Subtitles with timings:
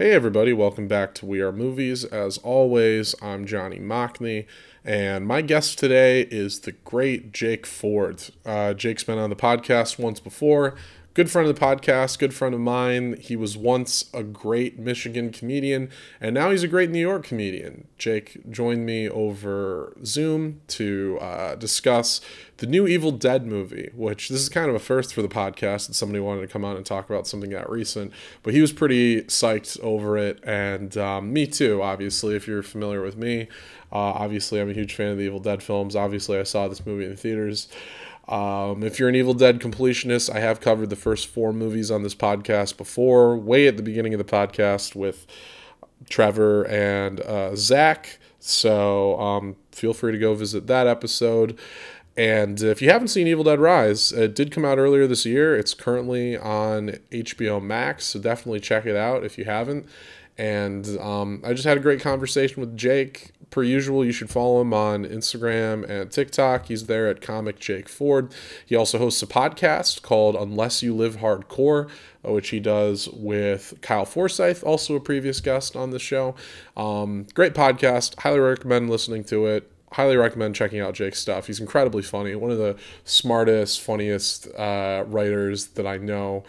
[0.00, 2.06] Hey, everybody, welcome back to We Are Movies.
[2.06, 4.46] As always, I'm Johnny Mocny,
[4.82, 8.24] and my guest today is the great Jake Ford.
[8.46, 10.74] Uh, Jake's been on the podcast once before.
[11.20, 13.14] Good friend of the podcast, good friend of mine.
[13.20, 17.86] He was once a great Michigan comedian, and now he's a great New York comedian.
[17.98, 22.22] Jake joined me over Zoom to uh, discuss
[22.56, 25.88] the new Evil Dead movie, which this is kind of a first for the podcast
[25.88, 28.14] that somebody wanted to come on and talk about something that recent.
[28.42, 33.02] But he was pretty psyched over it, and um, me too, obviously, if you're familiar
[33.02, 33.48] with me.
[33.92, 35.94] Uh, obviously, I'm a huge fan of the Evil Dead films.
[35.94, 37.68] Obviously, I saw this movie in the theaters.
[38.30, 42.04] Um, if you're an Evil Dead completionist, I have covered the first four movies on
[42.04, 45.26] this podcast before, way at the beginning of the podcast with
[46.08, 48.20] Trevor and uh, Zach.
[48.38, 51.58] So um, feel free to go visit that episode.
[52.16, 55.56] And if you haven't seen Evil Dead Rise, it did come out earlier this year.
[55.56, 59.86] It's currently on HBO Max, so definitely check it out if you haven't.
[60.38, 64.60] And um, I just had a great conversation with Jake per usual, you should follow
[64.60, 66.66] him on Instagram and TikTok.
[66.66, 68.32] He's there at Comic Jake Ford.
[68.64, 71.90] He also hosts a podcast called Unless You Live Hardcore,
[72.26, 76.34] uh, which he does with Kyle Forsyth, also a previous guest on the show.
[76.76, 78.18] Um, great podcast.
[78.20, 79.70] Highly recommend listening to it.
[79.92, 81.48] Highly recommend checking out Jake's stuff.
[81.48, 82.36] He's incredibly funny.
[82.36, 86.44] One of the smartest, funniest uh, writers that I know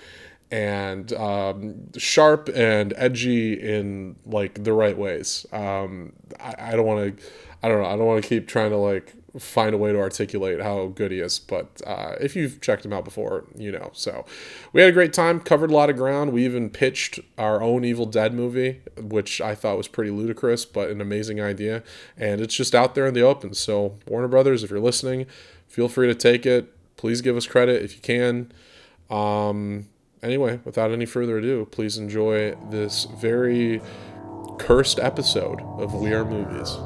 [0.51, 5.45] and um, sharp and edgy in like the right ways.
[5.53, 7.23] Um, I, I don't want to,
[7.63, 9.97] I don't know, I don't want to keep trying to like find a way to
[9.97, 11.39] articulate how good he is.
[11.39, 13.91] But uh, if you've checked him out before, you know.
[13.93, 14.25] So
[14.73, 16.33] we had a great time, covered a lot of ground.
[16.33, 20.89] We even pitched our own Evil Dead movie, which I thought was pretty ludicrous, but
[20.89, 21.81] an amazing idea.
[22.17, 23.53] And it's just out there in the open.
[23.53, 25.27] So Warner Brothers, if you're listening,
[25.67, 26.75] feel free to take it.
[26.97, 28.51] Please give us credit if you can.
[29.09, 29.87] Um,
[30.23, 33.81] anyway, without any further ado, please enjoy this very
[34.59, 36.77] cursed episode of We Are Movies.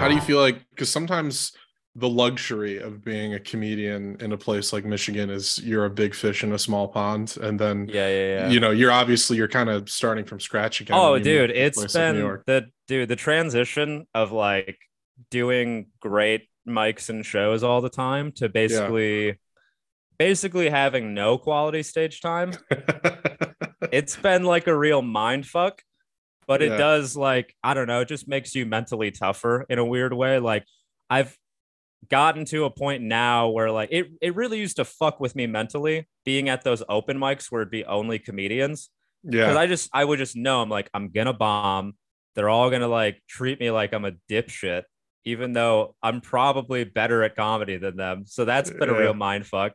[0.00, 0.68] How do you feel like?
[0.70, 1.52] Because sometimes
[1.94, 6.14] the luxury of being a comedian in a place like Michigan is you're a big
[6.14, 8.48] fish in a small pond, and then yeah, yeah, yeah.
[8.48, 10.96] you know you're obviously you're kind of starting from scratch again.
[10.98, 14.78] Oh, dude, it's been the dude the transition of like
[15.30, 19.32] doing great mics and shows all the time to basically yeah.
[20.18, 22.52] basically having no quality stage time.
[23.92, 25.80] it's been like a real mind fuck,
[26.46, 26.76] but it yeah.
[26.76, 30.38] does like I don't know, it just makes you mentally tougher in a weird way.
[30.38, 30.66] Like
[31.08, 31.34] I've
[32.10, 35.46] gotten to a point now where like it, it really used to fuck with me
[35.46, 38.90] mentally being at those open mics where it'd be only comedians.
[39.24, 39.46] Yeah.
[39.46, 41.94] Cause I just I would just know I'm like, I'm gonna bomb.
[42.34, 44.84] They're all gonna like treat me like I'm a dipshit,
[45.24, 48.24] even though I'm probably better at comedy than them.
[48.26, 48.96] So that's been yeah.
[48.96, 49.72] a real mind fuck.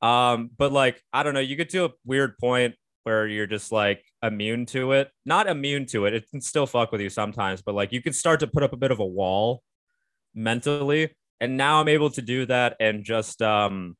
[0.00, 2.74] Um, but like, I don't know, you get to a weird point
[3.04, 5.10] where you're just like immune to it.
[5.24, 6.14] Not immune to it.
[6.14, 8.72] It can still fuck with you sometimes, but like you could start to put up
[8.72, 9.62] a bit of a wall
[10.34, 13.96] mentally and now i'm able to do that and just um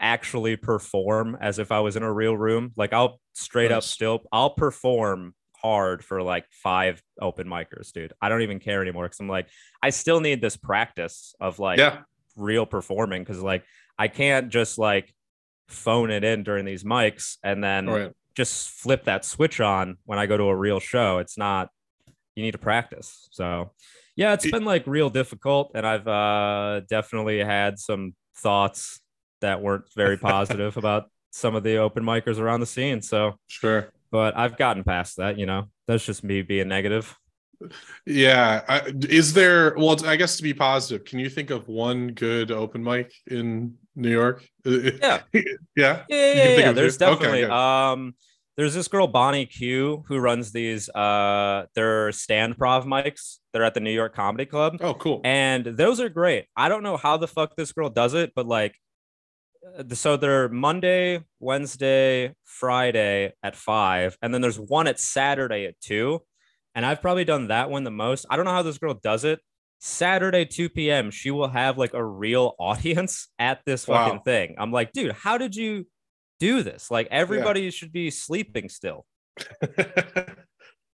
[0.00, 3.78] actually perform as if i was in a real room like i'll straight nice.
[3.78, 8.82] up still i'll perform hard for like five open micers dude i don't even care
[8.82, 9.46] anymore because i'm like
[9.82, 12.00] i still need this practice of like yeah.
[12.36, 13.64] real performing because like
[13.98, 15.14] i can't just like
[15.68, 18.12] phone it in during these mics and then right.
[18.34, 21.68] just flip that switch on when i go to a real show it's not
[22.34, 23.70] you need to practice so
[24.16, 29.00] yeah, it's been like real difficult, and I've uh, definitely had some thoughts
[29.40, 33.00] that weren't very positive about some of the open micers around the scene.
[33.00, 35.38] So sure, but I've gotten past that.
[35.38, 37.16] You know, that's just me being negative.
[38.06, 39.74] Yeah, I, is there?
[39.76, 43.74] Well, I guess to be positive, can you think of one good open mic in
[43.96, 44.44] New York?
[44.64, 45.42] Yeah, yeah, yeah,
[45.76, 46.02] yeah.
[46.08, 46.72] yeah, yeah.
[46.72, 47.44] There's definitely.
[47.44, 48.14] Okay, um,
[48.56, 53.38] there's this girl Bonnie Q who runs these uh they're stand prov mics.
[53.52, 54.76] They're at the New York Comedy Club.
[54.80, 55.20] Oh, cool.
[55.24, 56.46] And those are great.
[56.56, 58.76] I don't know how the fuck this girl does it, but like
[59.92, 66.20] so they're Monday, Wednesday, Friday at 5 and then there's one at Saturday at 2.
[66.74, 68.24] And I've probably done that one the most.
[68.30, 69.40] I don't know how this girl does it.
[69.78, 71.10] Saturday 2 p.m.
[71.10, 74.54] she will have like a real audience at this fucking thing.
[74.58, 75.86] I'm like, dude, how did you
[76.42, 76.90] do this.
[76.90, 77.70] Like everybody yeah.
[77.70, 79.06] should be sleeping still.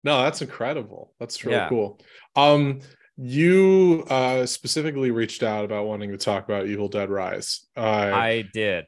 [0.05, 1.15] no, that's incredible.
[1.19, 1.71] That's really yeah.
[1.71, 1.99] cool.
[2.37, 2.81] Um,
[3.21, 7.67] you uh, specifically reached out about wanting to talk about Evil Dead Rise.
[7.77, 8.87] Uh, I did.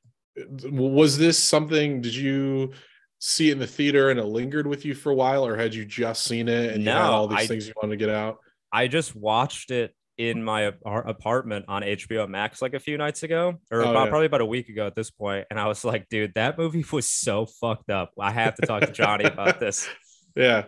[0.63, 2.01] Was this something?
[2.01, 2.73] Did you
[3.19, 5.75] see it in the theater and it lingered with you for a while, or had
[5.75, 8.07] you just seen it and no, you had all these I, things you wanted to
[8.07, 8.39] get out?
[8.73, 13.57] I just watched it in my apartment on HBO Max like a few nights ago,
[13.71, 14.11] or oh, about, yeah.
[14.11, 16.85] probably about a week ago at this point, and I was like, dude, that movie
[16.93, 18.13] was so fucked up.
[18.19, 19.89] I have to talk to Johnny about this.
[20.37, 20.67] Yeah,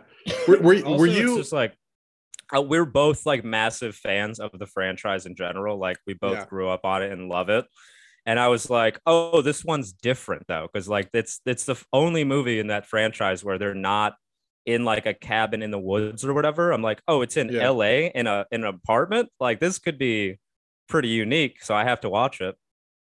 [0.48, 1.72] were, were, also, were you just like?
[2.54, 5.78] Uh, we're both like massive fans of the franchise in general.
[5.78, 6.46] Like we both yeah.
[6.46, 7.64] grew up on it and love it.
[8.24, 12.24] And I was like, oh, this one's different though, because like it's it's the only
[12.24, 14.14] movie in that franchise where they're not
[14.64, 16.70] in like a cabin in the woods or whatever.
[16.70, 17.68] I'm like, oh, it's in yeah.
[17.68, 19.28] LA in a in an apartment.
[19.40, 20.38] Like this could be
[20.88, 21.62] pretty unique.
[21.62, 22.54] So I have to watch it.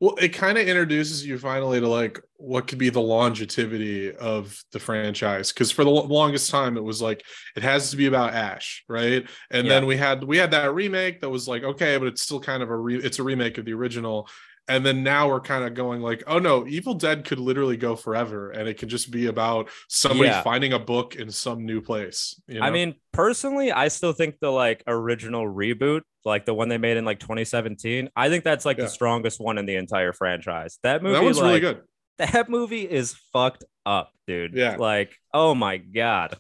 [0.01, 4.63] Well, it kind of introduces you finally to like what could be the longevity of
[4.71, 7.25] the franchise because for the longest time it was like
[7.57, 9.27] it has to be about Ash, right?
[9.51, 9.73] And yeah.
[9.73, 12.63] then we had we had that remake that was like okay, but it's still kind
[12.63, 14.29] of a re- it's a remake of the original
[14.69, 17.97] and then now we're kind of going like oh no evil dead could literally go
[17.97, 20.43] forever and it could just be about somebody yeah.
[20.43, 22.67] finding a book in some new place you know?
[22.67, 26.97] i mean personally i still think the like original reboot like the one they made
[26.97, 28.85] in like 2017 i think that's like yeah.
[28.85, 31.83] the strongest one in the entire franchise that movie that was like, really good
[32.19, 36.37] that movie is fucked up dude yeah like oh my god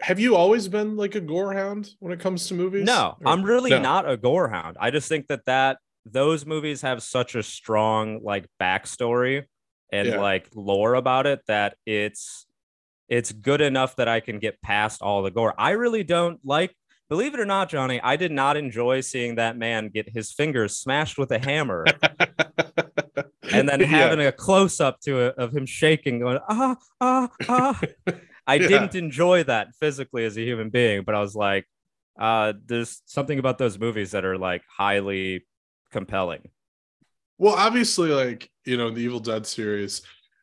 [0.00, 3.28] have you always been like a gore hound when it comes to movies no or?
[3.28, 3.80] i'm really no.
[3.80, 8.20] not a gore hound i just think that that those movies have such a strong
[8.22, 9.44] like backstory
[9.92, 10.20] and yeah.
[10.20, 12.46] like lore about it that it's
[13.08, 15.54] it's good enough that I can get past all the gore.
[15.58, 16.74] I really don't like
[17.10, 20.76] believe it or not, Johnny, I did not enjoy seeing that man get his fingers
[20.76, 21.84] smashed with a hammer.
[23.52, 24.26] and then having yeah.
[24.26, 27.80] a close up to it of him shaking, going, ah, ah, ah.
[28.46, 28.68] I yeah.
[28.68, 31.66] didn't enjoy that physically as a human being, but I was like,
[32.18, 35.44] uh, there's something about those movies that are like highly
[35.90, 36.48] compelling.
[37.38, 40.02] Well, obviously, like you know, the Evil Dead series,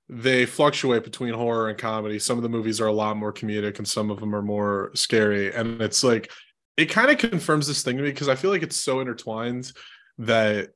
[0.09, 2.19] they fluctuate between horror and comedy.
[2.19, 4.91] Some of the movies are a lot more comedic, and some of them are more
[4.95, 5.53] scary.
[5.53, 6.31] And it's like
[6.77, 9.71] it kind of confirms this thing to me because I feel like it's so intertwined
[10.19, 10.69] that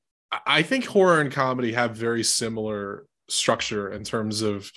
[0.46, 4.72] I think horror and comedy have very similar structure in terms of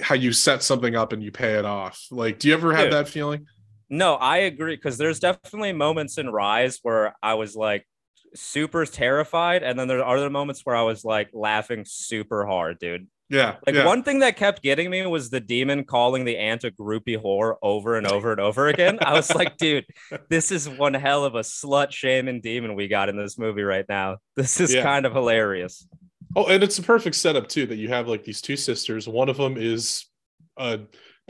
[0.00, 2.06] how you set something up and you pay it off.
[2.10, 3.46] Like, do you ever have Dude, that feeling?
[3.88, 7.86] No, I agree because there's definitely moments in Rise where I was like,
[8.34, 12.78] super terrified, and then there are other moments where I was like laughing super hard,
[12.78, 13.06] dude.
[13.30, 13.56] Yeah.
[13.64, 13.86] Like yeah.
[13.86, 17.54] one thing that kept getting me was the demon calling the aunt a groupie whore
[17.62, 18.98] over and over and over again.
[19.00, 19.86] I was like, dude,
[20.28, 23.86] this is one hell of a slut shaming demon we got in this movie right
[23.88, 24.16] now.
[24.34, 24.82] This is yeah.
[24.82, 25.86] kind of hilarious.
[26.34, 29.06] Oh, and it's a perfect setup too that you have like these two sisters.
[29.06, 30.06] One of them is
[30.56, 30.80] a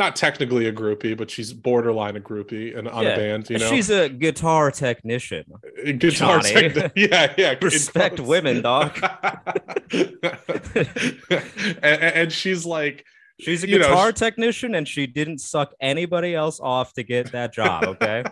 [0.00, 3.10] not technically a groupie, but she's borderline a groupie and on yeah.
[3.10, 3.48] a band.
[3.48, 5.44] You know, she's a guitar technician.
[5.98, 7.54] Guitar, techni- yeah, yeah.
[7.62, 8.98] Respect women, dog.
[11.82, 13.04] and, and, she's like,
[13.38, 17.52] she's a guitar know, technician, and she didn't suck anybody else off to get that
[17.52, 17.84] job.
[17.84, 18.24] Okay.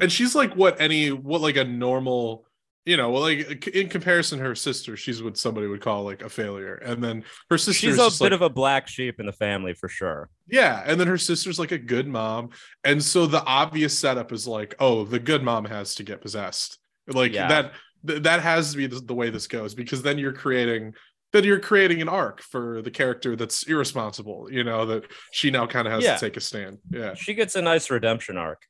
[0.00, 2.47] and she's like what any what like a normal
[2.88, 6.30] you know, well, like in comparison, her sister, she's what somebody would call like a
[6.30, 9.32] failure, and then her sister, she's a bit like, of a black sheep in the
[9.32, 10.30] family for sure.
[10.46, 12.48] Yeah, and then her sister's like a good mom,
[12.84, 16.78] and so the obvious setup is like, oh, the good mom has to get possessed,
[17.06, 17.48] like yeah.
[17.48, 17.72] that.
[18.06, 20.94] Th- that has to be the, the way this goes because then you're creating
[21.32, 25.02] then you're creating an arc for the character that's irresponsible you know that
[25.32, 26.14] she now kind of has yeah.
[26.14, 28.62] to take a stand yeah she gets a nice redemption arc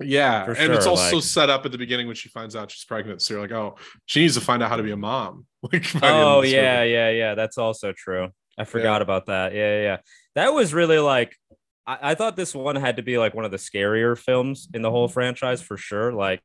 [0.00, 1.24] yeah, and sure, it's also like...
[1.24, 3.22] set up at the beginning when she finds out she's pregnant.
[3.22, 3.76] So you're like, oh,
[4.06, 5.46] she needs to find out how to be a mom.
[5.62, 6.92] Like, oh yeah, movie.
[6.92, 7.34] yeah, yeah.
[7.34, 8.28] That's also true.
[8.56, 9.02] I forgot yeah.
[9.02, 9.52] about that.
[9.52, 9.96] Yeah, yeah, yeah.
[10.34, 11.36] That was really like
[11.86, 14.82] I, I thought this one had to be like one of the scarier films in
[14.82, 15.14] the whole mm-hmm.
[15.14, 16.12] franchise for sure.
[16.12, 16.40] Like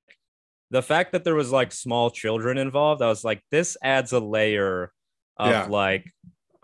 [0.72, 4.20] the fact that there was like small children involved, I was like, this adds a
[4.20, 4.91] layer
[5.38, 5.65] of yeah.
[5.65, 6.12] like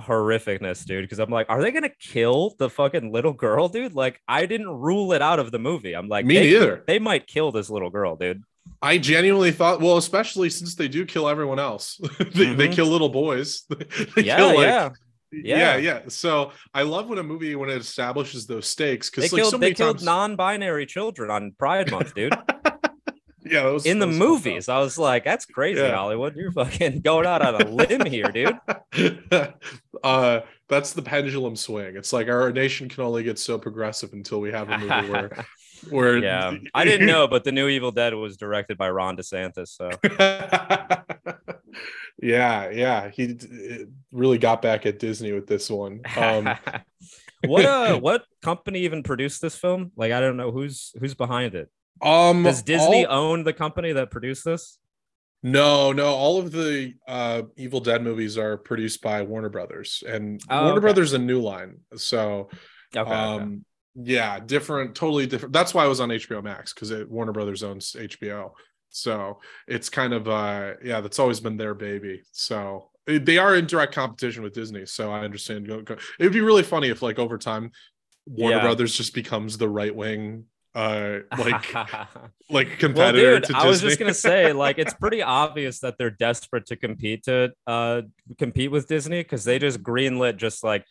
[0.01, 1.03] horrificness, dude.
[1.03, 3.93] Because I'm like, are they gonna kill the fucking little girl, dude?
[3.93, 5.93] Like, I didn't rule it out of the movie.
[5.93, 6.83] I'm like, me they, neither.
[6.87, 8.43] They might kill this little girl, dude.
[8.81, 11.97] I genuinely thought, well, especially since they do kill everyone else.
[12.19, 12.57] they, mm-hmm.
[12.57, 13.63] they, kill little boys.
[14.15, 14.89] they yeah, kill, like, yeah.
[15.31, 15.57] Yeah.
[15.57, 15.99] yeah, yeah.
[16.09, 19.57] So I love when a movie when it establishes those stakes because like killed, so
[19.57, 20.05] they killed times...
[20.05, 22.33] non-binary children on Pride Month, dude.
[23.43, 24.69] yeah, was, in the movies.
[24.69, 25.95] I was like, that's crazy, yeah.
[25.95, 26.35] Hollywood.
[26.35, 28.59] You're fucking going out on a limb here, dude.
[30.03, 31.95] uh, that's the pendulum swing.
[31.95, 35.45] It's like our nation can only get so progressive until we have a movie where
[35.89, 39.69] where yeah i didn't know but the new evil dead was directed by ron desantis
[39.69, 39.89] so
[42.21, 43.37] yeah yeah he
[44.11, 46.47] really got back at disney with this one um,
[47.45, 51.55] what uh what company even produced this film like i don't know who's who's behind
[51.55, 51.69] it
[52.01, 53.31] um, does Disney all...
[53.31, 54.77] own the company that produced this?
[55.43, 56.07] No, no.
[56.07, 60.73] All of the uh, Evil Dead movies are produced by Warner Brothers, and oh, Warner
[60.73, 60.81] okay.
[60.81, 61.77] Brothers a New Line.
[61.95, 62.49] So,
[62.95, 63.41] okay, um,
[63.97, 64.11] okay.
[64.13, 65.53] yeah, different, totally different.
[65.53, 68.51] That's why I was on HBO Max because Warner Brothers owns HBO.
[68.91, 72.21] So it's kind of uh yeah, that's always been their baby.
[72.31, 74.85] So they are in direct competition with Disney.
[74.85, 75.67] So I understand.
[76.19, 77.71] It'd be really funny if like over time
[78.27, 78.61] Warner yeah.
[78.61, 81.75] Brothers just becomes the right wing uh like
[82.49, 86.09] like competitor well, dude, I was just gonna say like it's pretty obvious that they're
[86.09, 88.03] desperate to compete to uh
[88.37, 90.85] compete with Disney because they just greenlit just like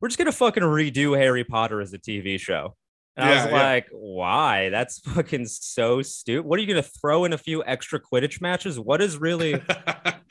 [0.00, 2.74] we're just gonna fucking redo Harry Potter as a TV show.
[3.16, 4.68] And yeah, I was like, why?
[4.70, 6.46] That's fucking so stupid.
[6.46, 8.80] What are you gonna throw in a few extra Quidditch matches?
[8.80, 9.52] What is really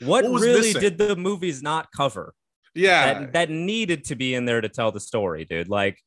[0.00, 0.80] what really missing?
[0.80, 2.34] did the movies not cover?
[2.74, 3.20] Yeah.
[3.20, 5.68] That, that needed to be in there to tell the story, dude.
[5.68, 5.98] Like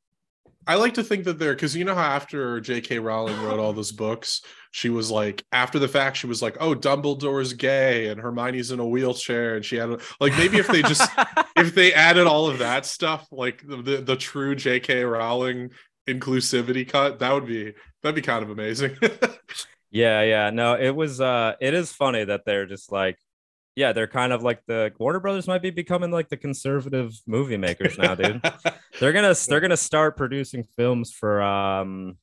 [0.67, 2.99] I like to think that they're because you know how after J.K.
[2.99, 4.41] Rowling wrote all those books,
[4.71, 8.79] she was like, after the fact, she was like, "Oh, Dumbledore's gay and Hermione's in
[8.79, 11.09] a wheelchair," and she had like maybe if they just
[11.57, 15.03] if they added all of that stuff, like the the, the true J.K.
[15.03, 15.71] Rowling
[16.07, 18.97] inclusivity cut, that would be that'd be kind of amazing.
[19.91, 21.19] yeah, yeah, no, it was.
[21.21, 23.17] uh It is funny that they're just like
[23.75, 27.57] yeah, they're kind of like the Warner Brothers might be becoming like the conservative movie
[27.57, 28.41] makers now, dude.
[28.99, 32.17] they're gonna they're gonna start producing films for um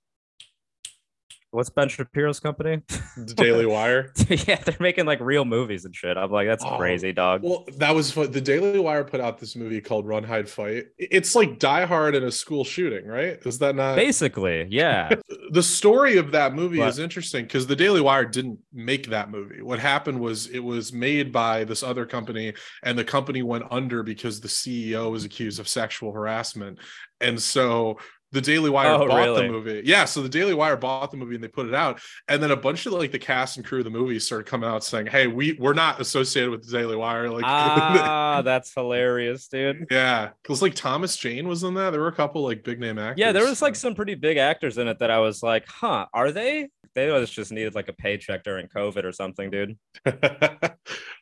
[1.51, 2.83] what's Ben Shapiro's company?
[3.17, 4.13] The Daily Wire.
[4.29, 6.17] yeah, they're making like real movies and shit.
[6.17, 7.43] I'm like, that's oh, crazy, dog.
[7.43, 8.31] Well, that was fun.
[8.31, 10.87] The Daily Wire put out this movie called Run Hide Fight.
[10.99, 13.39] It's like Die Hard in a school shooting, right?
[13.45, 14.67] Is that not basically?
[14.71, 15.15] Yeah.
[15.51, 16.89] the story of that movie but...
[16.89, 19.63] is interesting because the Daily Wire didn't make that movie.
[19.63, 24.03] What happened was it was made by this other company, and the company went under
[24.03, 26.79] because the CEO was accused of sexual harassment.
[27.21, 27.99] And so
[28.33, 29.47] the Daily Wire oh, bought really?
[29.47, 29.83] the movie.
[29.85, 32.51] Yeah, so the Daily Wire bought the movie and they put it out, and then
[32.51, 35.07] a bunch of like the cast and crew of the movie started coming out saying,
[35.07, 39.87] "Hey, we we're not associated with the Daily Wire." Like, ah, that's hilarious, dude.
[39.91, 41.91] Yeah, because like Thomas Jane was in that.
[41.91, 43.21] There were a couple like big name actors.
[43.21, 46.07] Yeah, there was like some pretty big actors in it that I was like, "Huh,
[46.13, 49.79] are they?" They just needed like a paycheck during COVID or something, dude.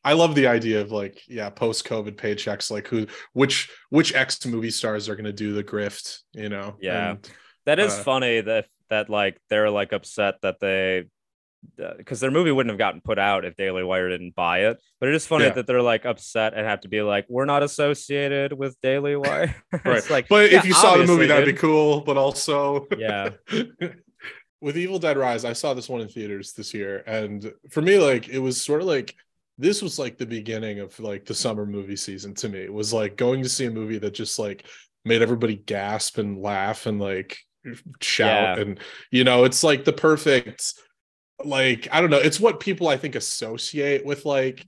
[0.05, 4.45] I love the idea of like, yeah, post COVID paychecks, like who, which, which ex
[4.47, 6.77] movie stars are going to do the grift, you know?
[6.81, 7.31] Yeah, and,
[7.67, 11.05] that is uh, funny that that like they're like upset that they
[11.77, 14.79] because their movie wouldn't have gotten put out if Daily Wire didn't buy it.
[15.01, 15.55] But it is funny yeah.
[15.55, 19.55] that they're like upset and have to be like, we're not associated with Daily Wire.
[19.85, 20.09] right.
[20.09, 22.01] like, but yeah, if you saw the movie, that'd be cool.
[22.01, 23.31] But also, yeah.
[24.61, 27.99] with Evil Dead Rise, I saw this one in theaters this year, and for me,
[27.99, 29.15] like it was sort of like
[29.59, 32.61] this was like the beginning of like the summer movie season to me.
[32.61, 34.65] It was like going to see a movie that just like
[35.05, 37.39] made everybody gasp and laugh and like
[38.01, 38.63] shout yeah.
[38.63, 40.75] and you know, it's like the perfect
[41.45, 44.67] like I don't know, it's what people I think associate with like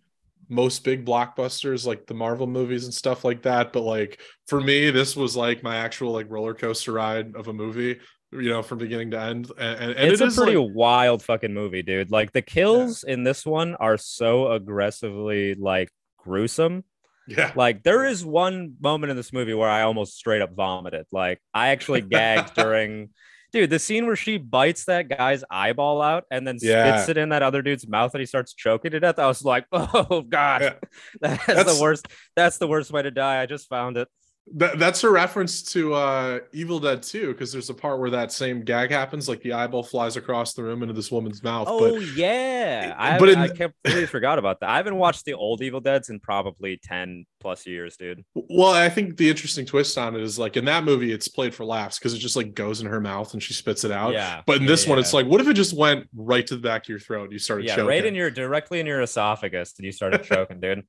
[0.48, 3.72] most big blockbusters like the Marvel movies and stuff like that.
[3.72, 7.52] But like for me, this was like my actual like roller coaster ride of a
[7.52, 8.00] movie
[8.32, 9.50] you know, from beginning to end.
[9.58, 10.74] And, and it's it a pretty like...
[10.74, 12.10] wild fucking movie, dude.
[12.10, 13.14] Like the kills yeah.
[13.14, 16.84] in this one are so aggressively like gruesome.
[17.26, 17.52] Yeah.
[17.54, 21.06] Like there is one moment in this movie where I almost straight up vomited.
[21.12, 23.10] Like I actually gagged during
[23.52, 26.96] dude, the scene where she bites that guy's eyeball out and then yeah.
[26.96, 29.18] spits it in that other dude's mouth and he starts choking to death.
[29.18, 30.74] I was like, oh god, yeah.
[31.20, 32.06] that's, that's, the worst.
[32.36, 33.42] That's the worst way to die.
[33.42, 34.08] I just found it.
[34.54, 38.32] That, that's a reference to uh Evil Dead 2 because there's a part where that
[38.32, 41.68] same gag happens, like the eyeball flies across the room into this woman's mouth.
[41.68, 44.70] Oh but, yeah, I, but in, I completely forgot about that.
[44.70, 48.24] I haven't watched the old Evil Deads in probably ten plus years, dude.
[48.34, 51.54] Well, I think the interesting twist on it is like in that movie, it's played
[51.54, 54.12] for laughs because it just like goes in her mouth and she spits it out.
[54.12, 54.42] Yeah.
[54.46, 56.60] But in this yeah, one, it's like, what if it just went right to the
[56.60, 57.24] back of your throat?
[57.24, 57.88] And you started yeah, choking.
[57.88, 60.84] right in your directly in your esophagus, and you started choking, dude.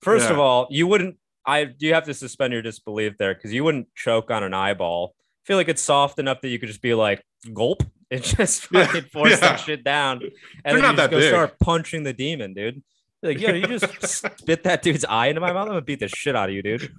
[0.00, 0.32] First yeah.
[0.32, 1.16] of all, you wouldn't
[1.46, 4.52] I do you have to suspend your disbelief there because you wouldn't choke on an
[4.52, 5.14] eyeball.
[5.16, 7.22] I feel like it's soft enough that you could just be like
[7.54, 9.36] gulp and just fucking yeah, force yeah.
[9.36, 10.32] that shit down, and
[10.64, 11.28] They're then you just go big.
[11.28, 12.82] start punching the demon, dude.
[13.22, 13.84] Like, yeah, you just
[14.38, 15.62] spit that dude's eye into my mouth.
[15.62, 16.92] I'm gonna beat the shit out of you, dude.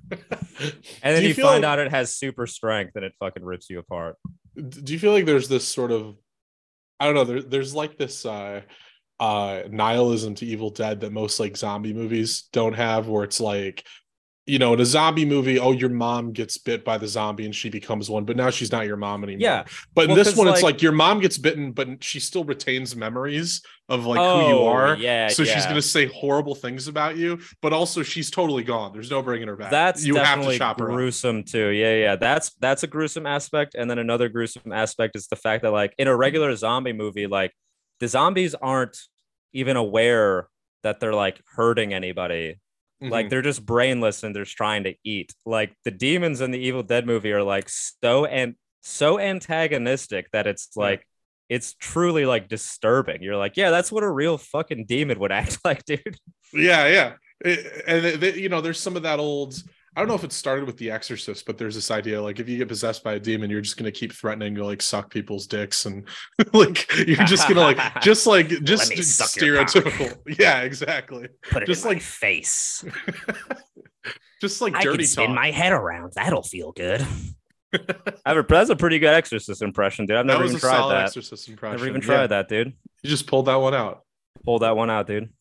[1.04, 3.70] And then you, you find like, out it has super strength and it fucking rips
[3.70, 4.16] you apart.
[4.56, 6.16] Do you feel like there's this sort of,
[7.00, 8.62] I don't know, there, there's like this uh
[9.20, 13.86] uh nihilism to Evil Dead that most like zombie movies don't have, where it's like
[14.48, 17.54] you know, in a zombie movie, oh, your mom gets bit by the zombie and
[17.54, 19.42] she becomes one, but now she's not your mom anymore.
[19.42, 19.64] Yeah.
[19.94, 22.46] But well, in this one, like, it's like your mom gets bitten, but she still
[22.46, 24.96] retains memories of like oh, who you oh, are.
[24.96, 25.28] Yeah.
[25.28, 25.54] So yeah.
[25.54, 28.94] she's gonna say horrible things about you, but also she's totally gone.
[28.94, 29.70] There's no bringing her back.
[29.70, 31.68] That's you have to shop her gruesome too.
[31.68, 32.16] Yeah, yeah.
[32.16, 33.76] That's that's a gruesome aspect.
[33.76, 37.28] And then another gruesome aspect is the fact that like in a regular zombie movie,
[37.28, 37.54] like
[38.00, 38.98] the zombies aren't
[39.52, 40.48] even aware
[40.84, 42.60] that they're like hurting anybody
[43.02, 43.12] Mm-hmm.
[43.12, 45.34] Like they're just brainless and they're trying to eat.
[45.46, 50.48] Like the demons in the Evil Dead movie are like so and so antagonistic that
[50.48, 51.06] it's like
[51.50, 53.22] it's truly like disturbing.
[53.22, 56.18] You're like, yeah, that's what a real fucking demon would act like, dude.
[56.54, 57.14] Yeah, yeah.
[57.42, 59.56] It, and you know, there's some of that old.
[59.98, 62.48] I don't know if it started with The Exorcist, but there's this idea like if
[62.48, 65.48] you get possessed by a demon, you're just gonna keep threatening to like suck people's
[65.48, 66.08] dicks and
[66.54, 70.16] like you're just gonna like just like just stereotypical.
[70.40, 71.30] Yeah, exactly.
[71.50, 72.86] Put it just like face.
[74.40, 75.36] just like dirty I can spin talk.
[75.36, 76.14] my head around.
[76.14, 77.04] That'll feel good.
[77.72, 80.18] that's a pretty good Exorcist impression, dude.
[80.18, 81.06] I've never even tried that.
[81.06, 81.78] Exorcist impression.
[81.78, 82.28] Never even tried yeah.
[82.28, 82.74] that, dude.
[83.02, 84.04] You just pulled that one out.
[84.46, 85.32] Pulled that one out, dude.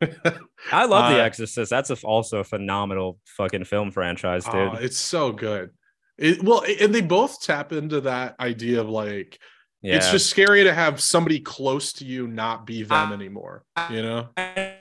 [0.00, 1.70] I love uh, The Exorcist.
[1.70, 4.54] That's a, also a phenomenal fucking film franchise, dude.
[4.54, 5.70] Oh, it's so good.
[6.18, 9.38] It, well, and they both tap into that idea of like,
[9.82, 9.96] yeah.
[9.96, 13.64] it's just scary to have somebody close to you not be them anymore.
[13.90, 14.28] You know.
[14.36, 14.76] I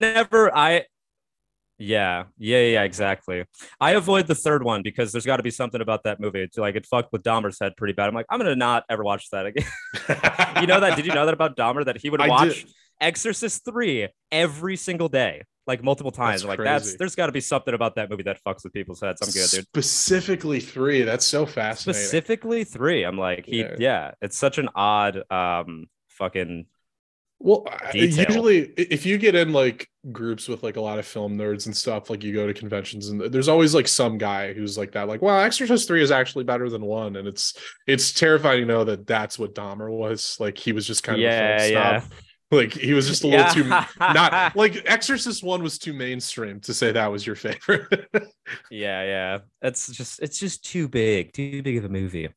[0.00, 0.54] never.
[0.56, 0.86] I
[1.82, 3.44] yeah, yeah, yeah, exactly.
[3.80, 6.40] I avoid the third one because there's got to be something about that movie.
[6.40, 8.08] It's like it fucked with Dahmer's head pretty bad.
[8.08, 9.66] I'm like, I'm gonna not ever watch that again.
[10.60, 10.94] you know that?
[10.94, 12.66] Did you know that about Dahmer that he would watch
[13.00, 16.42] Exorcist three every single day, like multiple times?
[16.42, 19.00] That's like that's there's got to be something about that movie that fucks with people's
[19.00, 19.20] heads.
[19.22, 19.66] I'm good, dude.
[19.66, 21.02] Specifically three.
[21.02, 22.00] That's so fascinating.
[22.02, 23.04] Specifically three.
[23.04, 23.76] I'm like, he, yeah.
[23.78, 26.66] yeah, it's such an odd, um, fucking
[27.42, 28.26] well, Detail.
[28.26, 31.76] usually if you get in like groups with like a lot of film nerds and
[31.76, 35.08] stuff, like you go to conventions and there's always like some guy who's like that,
[35.08, 37.54] like, well, Exorcist three is actually better than one, and it's
[37.88, 40.36] it's terrifying to know that that's what Dahmer was.
[40.38, 42.04] Like he was just kind of yeah, yeah.
[42.52, 46.74] Like he was just a little too not like Exorcist one was too mainstream to
[46.74, 48.06] say that was your favorite.
[48.70, 49.38] yeah, yeah.
[49.62, 52.28] It's just it's just too big, too big of a movie.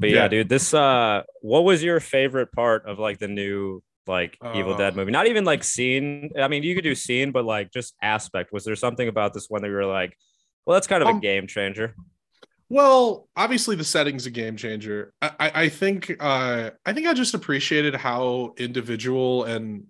[0.00, 3.80] But yeah, yeah, dude, this uh what was your favorite part of like the new
[4.08, 5.12] like uh, Evil Dead movie.
[5.12, 6.30] Not even like scene.
[6.36, 8.52] I mean, you could do scene, but like just aspect.
[8.52, 10.16] Was there something about this one that you were like,
[10.66, 11.94] well, that's kind of um, a game changer?
[12.70, 15.12] Well, obviously the setting's a game changer.
[15.22, 19.84] I, I, I think uh, I think I just appreciated how individual and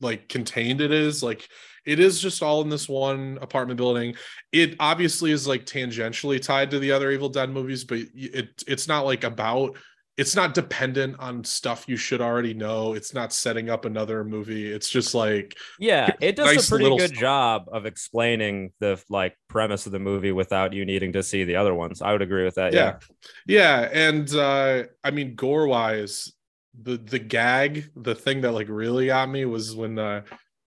[0.00, 1.22] like contained it is.
[1.22, 1.48] Like
[1.84, 4.14] it is just all in this one apartment building.
[4.52, 8.86] It obviously is like tangentially tied to the other Evil Dead movies, but it it's
[8.86, 9.76] not like about
[10.20, 12.92] it's not dependent on stuff you should already know.
[12.92, 14.70] It's not setting up another movie.
[14.70, 19.34] It's just like yeah, it does nice a pretty good job of explaining the like
[19.48, 22.02] premise of the movie without you needing to see the other ones.
[22.02, 22.74] I would agree with that.
[22.74, 22.98] Yeah,
[23.46, 24.08] yeah, yeah.
[24.08, 26.30] and uh, I mean, gore wise,
[26.78, 30.20] the the gag, the thing that like really got me was when uh,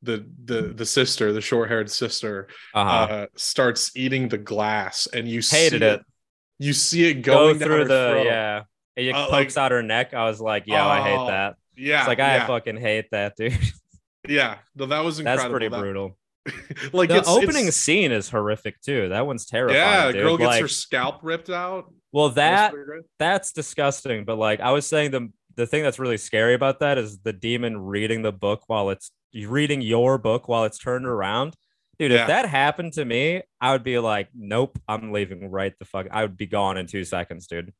[0.01, 3.13] the the the sister, the short haired sister, uh-huh.
[3.13, 6.01] uh, starts eating the glass, and you hated it.
[6.01, 6.07] it.
[6.59, 8.25] You see it going Go through the throat.
[8.25, 8.63] yeah
[8.97, 10.15] it uh, pokes like, out her neck.
[10.15, 11.57] I was like, yo, I hate oh, that.
[11.77, 12.01] Yeah.
[12.01, 12.47] It's like I yeah.
[12.47, 13.57] fucking hate that, dude.
[14.27, 15.43] Yeah, no, that was incredible.
[15.43, 16.17] That's pretty that, brutal.
[16.93, 19.09] like the it's, opening it's, scene is horrific too.
[19.11, 19.81] That one's terrifying.
[19.81, 20.23] Yeah, dude.
[20.23, 21.93] girl gets like, her scalp ripped out.
[22.13, 22.75] Well, that
[23.19, 24.25] that's disgusting.
[24.25, 27.33] But like I was saying, the the thing that's really scary about that is the
[27.33, 31.55] demon reading the book while it's reading your book while it's turned around.
[31.99, 32.23] Dude, yeah.
[32.23, 36.07] if that happened to me, I would be like, nope, I'm leaving right the fuck.
[36.11, 37.73] I would be gone in two seconds, dude.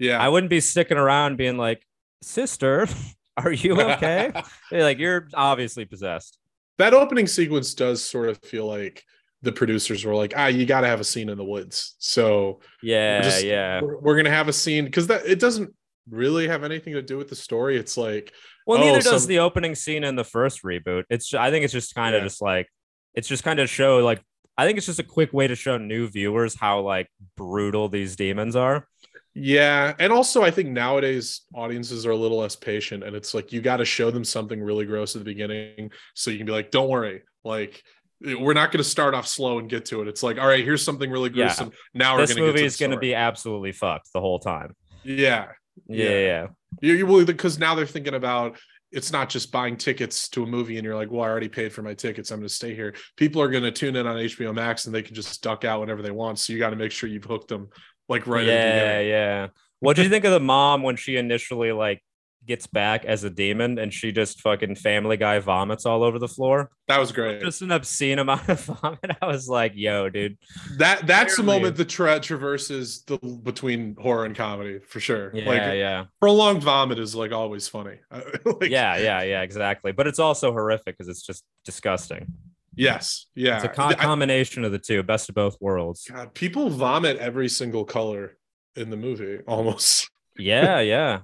[0.00, 0.18] Yeah.
[0.18, 1.86] I wouldn't be sticking around being like,
[2.22, 2.88] sister,
[3.36, 4.32] are you okay?
[4.72, 6.38] like, you're obviously possessed.
[6.78, 9.04] That opening sequence does sort of feel like
[9.42, 11.94] the producers were like, ah, you got to have a scene in the woods.
[11.98, 15.74] So yeah, just, yeah, we're, we're, gonna have a scene because that it doesn't
[16.10, 17.76] really have anything to do with the story.
[17.76, 18.32] It's like,
[18.66, 19.28] well, oh, neither does some...
[19.28, 21.04] the opening scene in the first reboot.
[21.10, 22.26] It's I think it's just kind of yeah.
[22.26, 22.68] just like
[23.14, 24.22] it's just kind of show like
[24.58, 28.16] I think it's just a quick way to show new viewers how like brutal these
[28.16, 28.86] demons are.
[29.34, 33.52] Yeah, and also I think nowadays audiences are a little less patient, and it's like
[33.52, 36.52] you got to show them something really gross at the beginning, so you can be
[36.52, 37.82] like, "Don't worry, like
[38.20, 40.64] we're not going to start off slow and get to it." It's like, "All right,
[40.64, 41.76] here's something really gruesome." Yeah.
[41.94, 44.74] Now this we're movie is going to be absolutely fucked the whole time.
[45.04, 45.46] Yeah,
[45.86, 46.18] yeah, yeah.
[46.18, 46.46] yeah.
[46.80, 48.58] You, you will because now they're thinking about
[48.92, 51.72] it's not just buying tickets to a movie and you're like, well, I already paid
[51.72, 52.30] for my tickets.
[52.30, 52.94] I'm going to stay here.
[53.16, 55.80] People are going to tune in on HBO Max and they can just duck out
[55.80, 56.38] whenever they want.
[56.40, 57.68] So you got to make sure you've hooked them
[58.10, 59.46] like right yeah yeah.
[59.78, 62.02] What do you think of the mom when she initially like
[62.46, 66.28] gets back as a demon and she just fucking family guy vomits all over the
[66.28, 66.70] floor?
[66.88, 67.40] That was great.
[67.40, 69.16] Just an obscene amount of vomit.
[69.22, 70.36] I was like yo dude.
[70.76, 75.30] That that's the moment that tra- traverses the between horror and comedy for sure.
[75.32, 76.04] Yeah like yeah.
[76.20, 78.00] prolonged vomit is like always funny.
[78.44, 79.92] Like, yeah yeah yeah exactly.
[79.92, 82.26] But it's also horrific because it's just disgusting
[82.74, 83.26] Yes.
[83.34, 83.56] Yeah.
[83.56, 86.06] It's a con- combination of the two, best of both worlds.
[86.10, 88.36] God, people vomit every single color
[88.76, 90.10] in the movie almost.
[90.38, 90.80] yeah.
[90.80, 91.20] Yeah.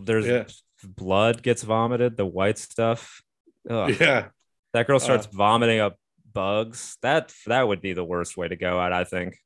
[0.00, 0.44] There's yeah.
[0.84, 3.22] blood gets vomited, the white stuff.
[3.68, 3.96] Ugh.
[4.00, 4.28] Yeah.
[4.74, 5.96] That girl starts uh, vomiting up
[6.32, 6.98] bugs.
[7.02, 9.38] That that would be the worst way to go out, I think.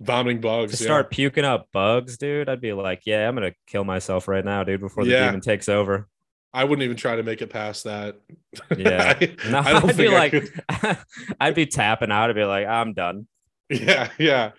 [0.00, 0.70] vomiting bugs.
[0.72, 1.16] To start yeah.
[1.16, 4.80] puking up bugs, dude, I'd be like, yeah, I'm gonna kill myself right now, dude,
[4.80, 5.26] before the yeah.
[5.26, 6.08] demon takes over.
[6.52, 8.16] I wouldn't even try to make it past that.
[8.76, 10.34] Yeah, I, no, I would be like,
[11.40, 12.30] I'd be tapping out.
[12.30, 13.26] I'd be like, I'm done.
[13.70, 14.52] Yeah, yeah.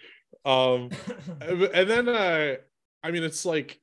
[0.46, 0.92] Um,
[1.42, 2.56] and then uh,
[3.04, 3.80] I mean, it's like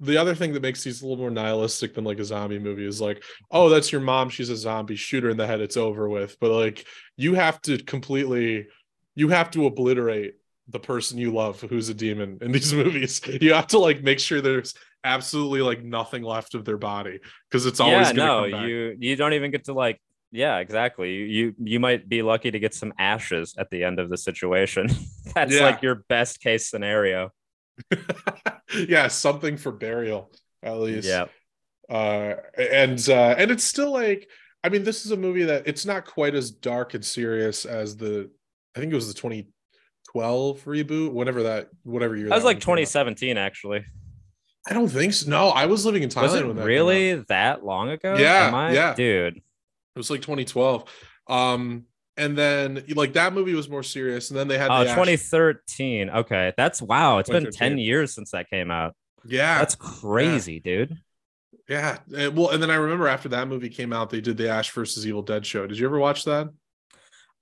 [0.00, 2.86] the other thing that makes these a little more nihilistic than like a zombie movie
[2.86, 4.28] is like, oh, that's your mom.
[4.28, 4.96] She's a zombie.
[4.96, 5.62] Shoot her in the head.
[5.62, 6.36] It's over with.
[6.38, 6.84] But like,
[7.16, 8.66] you have to completely,
[9.14, 10.34] you have to obliterate
[10.68, 13.20] the person you love who's a demon in these movies.
[13.26, 14.74] You have to like make sure there's
[15.06, 19.32] absolutely like nothing left of their body because it's always yeah, no, you you don't
[19.32, 20.00] even get to like
[20.32, 21.14] yeah, exactly.
[21.14, 24.88] You you might be lucky to get some ashes at the end of the situation.
[25.34, 25.62] That's yeah.
[25.62, 27.30] like your best case scenario.
[28.88, 30.30] yeah, something for burial
[30.62, 31.08] at least.
[31.08, 31.26] Yeah.
[31.88, 34.28] Uh and uh and it's still like
[34.64, 37.96] I mean this is a movie that it's not quite as dark and serious as
[37.96, 38.28] the
[38.74, 42.28] I think it was the 2012 reboot, whatever that whatever year.
[42.28, 43.84] That was like 2017 actually.
[44.68, 45.30] I don't think so.
[45.30, 48.16] No, I was living in Thailand was it when that really that long ago.
[48.16, 49.36] Yeah, I, yeah, dude.
[49.36, 49.42] It
[49.98, 50.84] was like 2012.
[51.28, 51.84] Um,
[52.16, 54.30] and then like that movie was more serious.
[54.30, 56.08] And then they had oh, the 2013.
[56.08, 57.18] Ash- okay, that's wow.
[57.18, 58.96] It's been 10 years since that came out.
[59.24, 60.72] Yeah, that's crazy, yeah.
[60.72, 60.98] dude.
[61.68, 61.98] Yeah.
[62.16, 64.70] And, well, and then I remember after that movie came out, they did the Ash
[64.70, 65.66] versus Evil Dead show.
[65.66, 66.48] Did you ever watch that?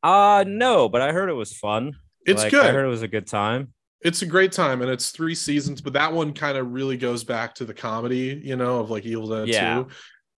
[0.03, 1.95] Uh no, but I heard it was fun.
[2.27, 2.67] It's like, good.
[2.67, 3.73] I heard it was a good time
[4.05, 7.25] it's a great time and it's three seasons but that one kind of really goes
[7.25, 9.83] back to the comedy you know of like evil dead yeah.
[9.83, 9.87] 2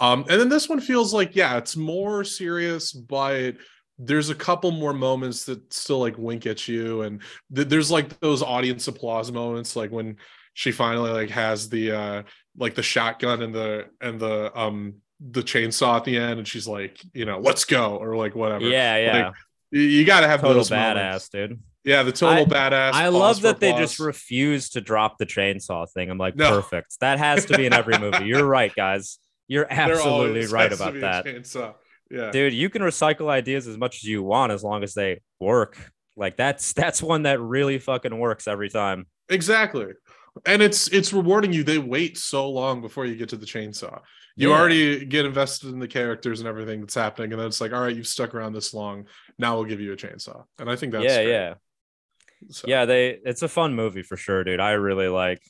[0.00, 3.56] um and then this one feels like yeah it's more serious but
[3.98, 7.22] there's a couple more moments that still like wink at you and
[7.54, 10.16] th- there's like those audience applause moments like when
[10.54, 12.22] she finally like has the uh
[12.56, 16.68] like the shotgun and the and the um the chainsaw at the end and she's
[16.68, 19.34] like you know let's go or like whatever yeah yeah like,
[19.70, 21.28] you got to have total those badass moments.
[21.30, 22.92] dude yeah, the total I, badass.
[22.94, 26.10] I love that they just refuse to drop the chainsaw thing.
[26.10, 26.50] I'm like, no.
[26.50, 26.98] perfect.
[26.98, 28.24] That has to be in every movie.
[28.26, 29.18] You're right, guys.
[29.46, 31.24] You're absolutely right about that.
[31.24, 31.74] Chainsaw.
[32.10, 32.32] Yeah.
[32.32, 35.78] Dude, you can recycle ideas as much as you want as long as they work.
[36.16, 39.06] Like that's that's one that really fucking works every time.
[39.28, 39.92] Exactly.
[40.44, 41.62] And it's it's rewarding you.
[41.62, 44.00] They wait so long before you get to the chainsaw.
[44.34, 44.58] You yeah.
[44.58, 47.80] already get invested in the characters and everything that's happening, and then it's like, all
[47.80, 49.06] right, you've stuck around this long.
[49.38, 50.44] Now we'll give you a chainsaw.
[50.58, 51.54] And I think that's yeah, yeah.
[52.50, 52.66] So.
[52.68, 54.60] Yeah, they it's a fun movie for sure, dude.
[54.60, 55.42] I really like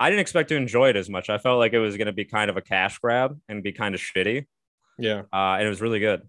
[0.00, 1.28] I didn't expect to enjoy it as much.
[1.28, 3.72] I felt like it was going to be kind of a cash grab and be
[3.72, 4.46] kind of shitty.
[4.98, 5.22] Yeah.
[5.30, 6.22] Uh, and it was really good.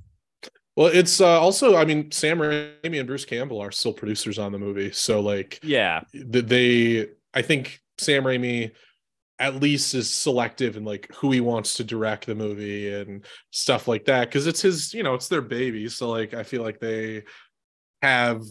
[0.75, 4.51] Well, it's uh, also, I mean, Sam Raimi and Bruce Campbell are still producers on
[4.51, 4.91] the movie.
[4.91, 8.71] So, like, yeah, they, I think Sam Raimi
[9.39, 13.87] at least is selective in like who he wants to direct the movie and stuff
[13.87, 14.29] like that.
[14.29, 15.87] Cause it's his, you know, it's their baby.
[15.87, 17.23] So, like, I feel like they
[18.01, 18.41] have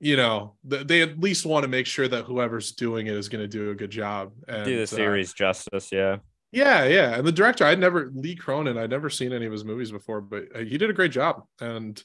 [0.00, 3.42] you know they at least want to make sure that whoever's doing it is going
[3.42, 6.16] to do a good job and do the uh, series uh, justice yeah.
[6.52, 9.64] Yeah yeah and the director i'd never lee cronin i'd never seen any of his
[9.64, 12.02] movies before but uh, he did a great job and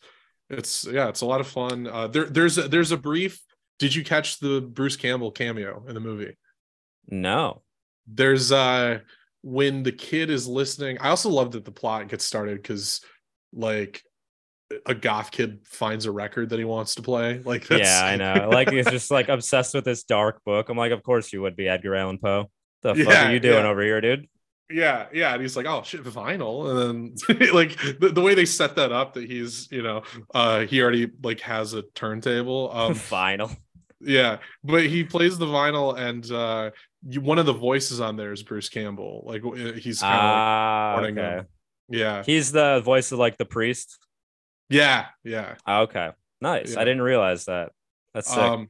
[0.49, 3.39] it's yeah it's a lot of fun uh there there's a, there's a brief
[3.79, 6.37] did you catch the bruce campbell cameo in the movie?
[7.07, 7.63] No.
[8.07, 8.99] There's uh
[9.41, 13.01] when the kid is listening i also love that the plot gets started because
[13.51, 14.01] like
[14.85, 17.41] a goth kid finds a record that he wants to play.
[17.45, 18.49] Like, yeah, I know.
[18.49, 20.69] Like, he's just like obsessed with this dark book.
[20.69, 22.49] I'm like, of course you would be Edgar Allan Poe.
[22.81, 23.69] The yeah, fuck are you doing yeah.
[23.69, 24.27] over here, dude?
[24.69, 25.33] Yeah, yeah.
[25.33, 26.69] And he's like, oh shit, vinyl.
[26.69, 30.61] And then like the, the way they set that up that he's, you know, uh
[30.61, 32.71] he already like has a turntable.
[32.73, 33.55] Um vinyl.
[33.99, 36.71] Yeah, but he plays the vinyl and uh
[37.07, 39.23] you, one of the voices on there is Bruce Campbell.
[39.25, 39.43] Like
[39.77, 41.41] he's kind of ah, like okay.
[41.89, 42.23] Yeah.
[42.23, 43.99] He's the voice of like the priest.
[44.73, 45.55] Yeah, yeah.
[45.65, 46.73] Ah, okay, nice.
[46.73, 46.81] Yeah.
[46.81, 47.71] I didn't realize that.
[48.13, 48.37] That's sick.
[48.37, 48.67] Um,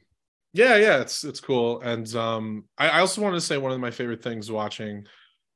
[0.53, 1.81] yeah, yeah, it's it's cool.
[1.81, 5.05] And um, I, I also wanted to say one of my favorite things watching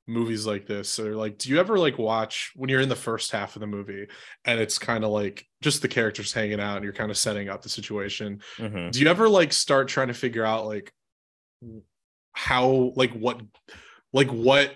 [0.08, 3.30] movies like this or like do you ever like watch when you're in the first
[3.30, 4.08] half of the movie
[4.46, 7.50] and it's kind of like just the characters hanging out and you're kind of setting
[7.50, 8.90] up the situation mm-hmm.
[8.90, 10.94] do you ever like start trying to figure out like
[12.32, 13.42] how like what
[14.14, 14.74] like what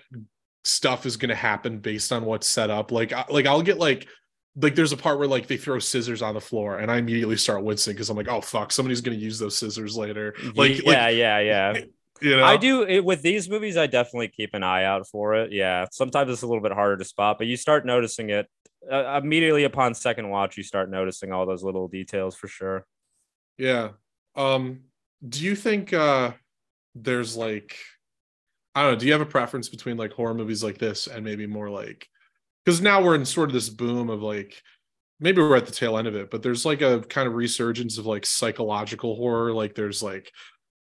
[0.65, 4.09] stuff is going to happen based on what's set up like like i'll get like
[4.55, 7.37] like there's a part where like they throw scissors on the floor and I immediately
[7.37, 10.35] start wincing because I'm like, oh fuck, somebody's gonna use those scissors later.
[10.55, 11.77] Like yeah, like, yeah, yeah.
[12.21, 12.43] You know?
[12.43, 13.77] I do it with these movies.
[13.77, 15.51] I definitely keep an eye out for it.
[15.51, 18.47] Yeah, sometimes it's a little bit harder to spot, but you start noticing it
[18.91, 20.57] uh, immediately upon second watch.
[20.57, 22.85] You start noticing all those little details for sure.
[23.57, 23.89] Yeah.
[24.35, 24.81] Um.
[25.27, 26.31] Do you think uh
[26.95, 27.77] there's like
[28.75, 28.99] I don't know?
[28.99, 32.07] Do you have a preference between like horror movies like this and maybe more like
[32.65, 34.61] because now we're in sort of this boom of like
[35.19, 37.97] maybe we're at the tail end of it but there's like a kind of resurgence
[37.97, 40.31] of like psychological horror like there's like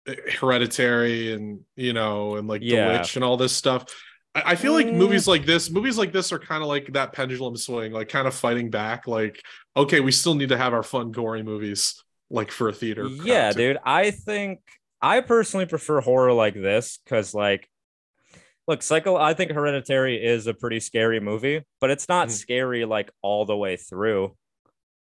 [0.07, 2.93] eh, Hereditary and you know and like yeah.
[2.93, 3.85] The Witch and all this stuff.
[4.35, 4.95] I, I feel like mm.
[4.95, 8.27] movies like this, movies like this are kind of like that pendulum swing, like kind
[8.27, 9.07] of fighting back.
[9.07, 9.43] Like,
[9.77, 13.07] okay, we still need to have our fun, gory movies like for a theater.
[13.07, 13.79] Yeah, dude.
[13.85, 14.61] I think
[15.03, 17.69] I personally prefer horror like this because like
[18.71, 22.31] look, Cycle, I think Hereditary is a pretty scary movie, but it's not mm.
[22.31, 24.37] scary like all the way through.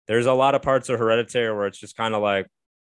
[0.07, 2.47] There's a lot of parts of Hereditary where it's just kind of like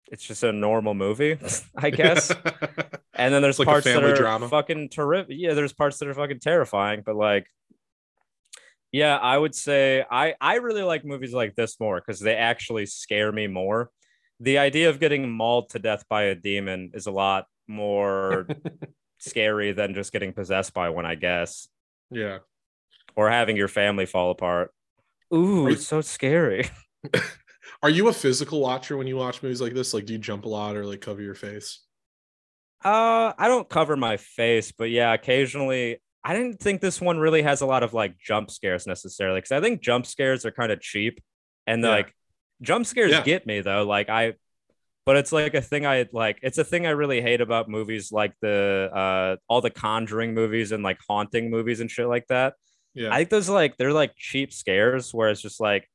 [0.08, 1.38] it's just a normal movie,
[1.76, 2.32] I guess.
[3.14, 4.48] and then there's like parts that are drama.
[4.48, 5.36] fucking terrific.
[5.38, 7.48] Yeah, there's parts that are fucking terrifying, but like
[8.94, 12.86] yeah, I would say I I really like movies like this more because they actually
[12.86, 13.90] scare me more.
[14.40, 18.48] The idea of getting mauled to death by a demon is a lot more
[19.22, 21.68] scary than just getting possessed by one, I guess.
[22.10, 22.40] Yeah.
[23.16, 24.72] Or having your family fall apart.
[25.34, 26.70] Ooh, it's so scary.
[27.84, 29.94] Are you a physical watcher when you watch movies like this?
[29.94, 31.80] Like, do you jump a lot or like cover your face?
[32.84, 36.02] Uh, I don't cover my face, but yeah, occasionally.
[36.24, 39.52] I didn't think this one really has a lot of like jump scares necessarily because
[39.52, 41.20] I think jump scares are kind of cheap,
[41.66, 41.90] and yeah.
[41.90, 42.14] like
[42.62, 43.24] jump scares yeah.
[43.24, 43.84] get me though.
[43.84, 44.34] Like I,
[45.06, 46.40] but it's like a thing I like.
[46.42, 50.72] It's a thing I really hate about movies like the uh all the Conjuring movies
[50.72, 52.54] and like haunting movies and shit like that.
[52.94, 55.88] Yeah, I think those like they're like cheap scares where it's just like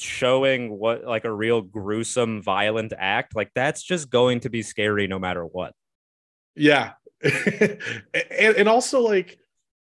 [0.00, 5.06] showing what like a real gruesome violent act like that's just going to be scary
[5.06, 5.74] no matter what
[6.56, 9.38] yeah and, and also like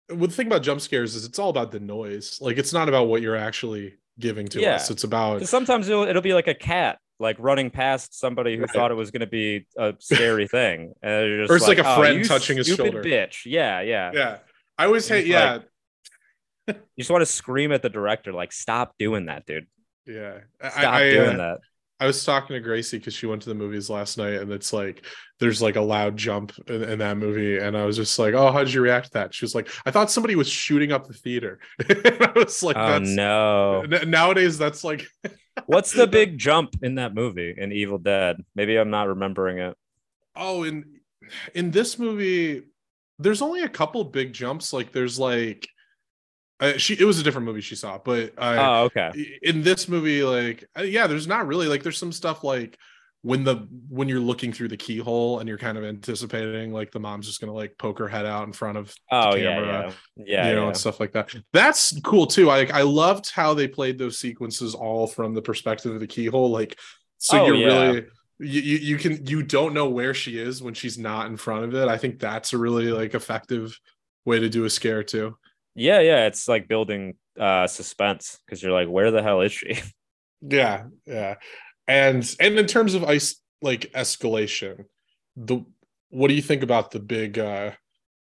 [0.09, 3.07] the thing about jump scares is it's all about the noise like it's not about
[3.07, 4.75] what you're actually giving to yeah.
[4.75, 8.63] us it's about sometimes it'll, it'll be like a cat like running past somebody who
[8.63, 8.71] right.
[8.71, 11.97] thought it was going to be a scary thing and or it's like, like a
[11.97, 14.39] friend oh, touching his shoulder bitch yeah yeah yeah
[14.77, 15.61] i always hate yeah
[16.67, 19.67] like, you just want to scream at the director like stop doing that dude
[20.07, 21.59] yeah, stop I, doing uh, that.
[22.01, 24.73] I was talking to Gracie because she went to the movies last night, and it's
[24.73, 25.07] like
[25.39, 28.51] there's like a loud jump in, in, that movie, and I was just like, "Oh,
[28.51, 31.07] how did you react to that?" She was like, "I thought somebody was shooting up
[31.07, 35.07] the theater." and I was like, "Oh no!" nowadays, that's like,
[35.67, 38.43] what's the big jump in that movie in Evil Dead?
[38.55, 39.77] Maybe I'm not remembering it.
[40.37, 41.01] Oh, in
[41.55, 42.63] in this movie,
[43.19, 44.73] there's only a couple big jumps.
[44.73, 45.69] Like, there's like
[46.63, 49.11] uh, she it was a different movie she saw, but uh, oh okay.
[49.43, 52.79] In this movie, like uh, yeah, there's not really like there's some stuff like
[53.23, 56.99] when the when you're looking through the keyhole and you're kind of anticipating like the
[56.99, 59.83] mom's just gonna like poke her head out in front of oh the camera, yeah
[59.83, 60.69] yeah, yeah you know yeah.
[60.69, 61.33] and stuff like that.
[61.53, 62.51] That's cool too.
[62.51, 66.51] I I loved how they played those sequences all from the perspective of the keyhole.
[66.51, 66.77] Like
[67.19, 67.67] so oh, you're yeah.
[67.67, 68.07] really
[68.41, 71.75] you, you can you don't know where she is when she's not in front of
[71.77, 71.89] it.
[71.89, 73.79] I think that's a really like effective
[74.25, 75.37] way to do a scare too.
[75.77, 79.81] Yeah, yeah, it's like building uh suspense because you're like, where the hell is she?
[80.45, 81.37] Yeah, yeah.
[81.89, 84.87] And and in terms of ice like escalation,
[85.37, 85.65] the
[86.11, 87.73] what do you think about the big uh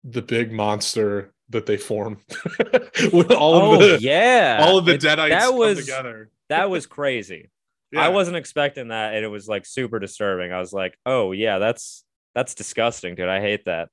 [0.03, 2.19] the big monster that they form?
[3.13, 4.59] With all oh, of the yeah.
[4.61, 6.29] all of the it, deadites that was together.
[6.49, 7.49] that was crazy.
[7.93, 8.05] Yeah.
[8.05, 10.53] i wasn't expecting that and it was like super disturbing.
[10.53, 13.27] I was like oh yeah that's that's disgusting dude.
[13.27, 13.89] I hate that.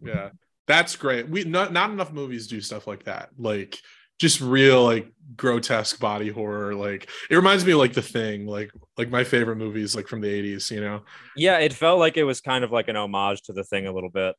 [0.00, 0.30] Yeah.
[0.68, 1.28] That's great.
[1.28, 3.30] We not not enough movies do stuff like that.
[3.36, 3.80] Like
[4.20, 6.74] just real like grotesque body horror.
[6.74, 10.20] Like it reminds me of like the thing, like like my favorite movies like from
[10.20, 11.02] the 80s, you know?
[11.34, 13.92] Yeah, it felt like it was kind of like an homage to the thing a
[13.92, 14.36] little bit.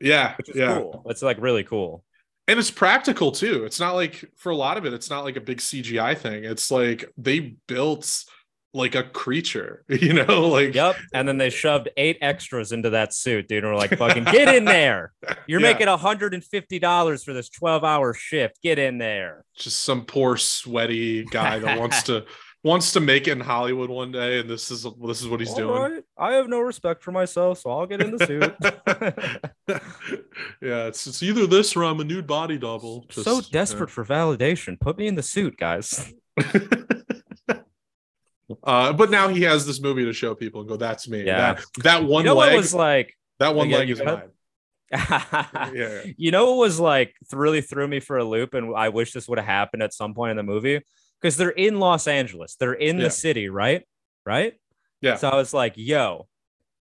[0.00, 0.34] Yeah.
[0.54, 0.78] yeah.
[0.78, 1.02] Cool.
[1.06, 2.02] It's like really cool.
[2.48, 3.64] And it's practical too.
[3.64, 6.44] It's not like for a lot of it, it's not like a big CGI thing.
[6.44, 8.24] It's like they built
[8.74, 10.96] like a creature, you know, like yep.
[11.12, 13.64] And then they shoved eight extras into that suit, dude.
[13.64, 15.12] And we're like, fucking get in there.
[15.46, 15.72] You're yeah.
[15.72, 18.62] making $150 for this 12 hour shift.
[18.62, 19.44] Get in there.
[19.56, 22.24] Just some poor sweaty guy that wants to
[22.64, 25.50] wants to make it in Hollywood one day, and this is this is what he's
[25.50, 25.82] All doing.
[25.82, 26.04] Right.
[26.16, 28.54] I have no respect for myself, so I'll get in the suit.
[30.62, 33.04] yeah, it's it's either this or I'm a nude body double.
[33.08, 33.94] Just, so desperate yeah.
[33.94, 34.78] for validation.
[34.80, 36.12] Put me in the suit, guys.
[38.62, 41.54] Uh, but now he has this movie to show people and go, "That's me." Yeah.
[41.54, 44.30] That, that one you know leg was like that one leg is mine.
[44.92, 46.02] yeah.
[46.16, 49.28] You know what was like really threw me for a loop, and I wish this
[49.28, 50.80] would have happened at some point in the movie
[51.20, 53.04] because they're in Los Angeles, they're in yeah.
[53.04, 53.86] the city, right?
[54.24, 54.54] Right?
[55.00, 55.16] Yeah.
[55.16, 56.28] So I was like, "Yo,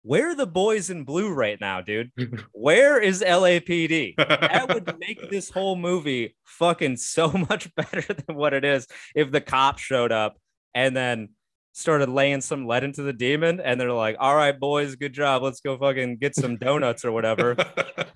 [0.07, 2.13] where are the boys in blue right now, dude?
[2.53, 4.15] Where is LAPD?
[4.17, 9.33] That would make this whole movie fucking so much better than what it is if
[9.33, 10.39] the cops showed up
[10.75, 11.31] and then
[11.77, 15.43] started laying some lead into the demon and they're like all right boys good job
[15.43, 17.55] let's go fucking get some donuts or whatever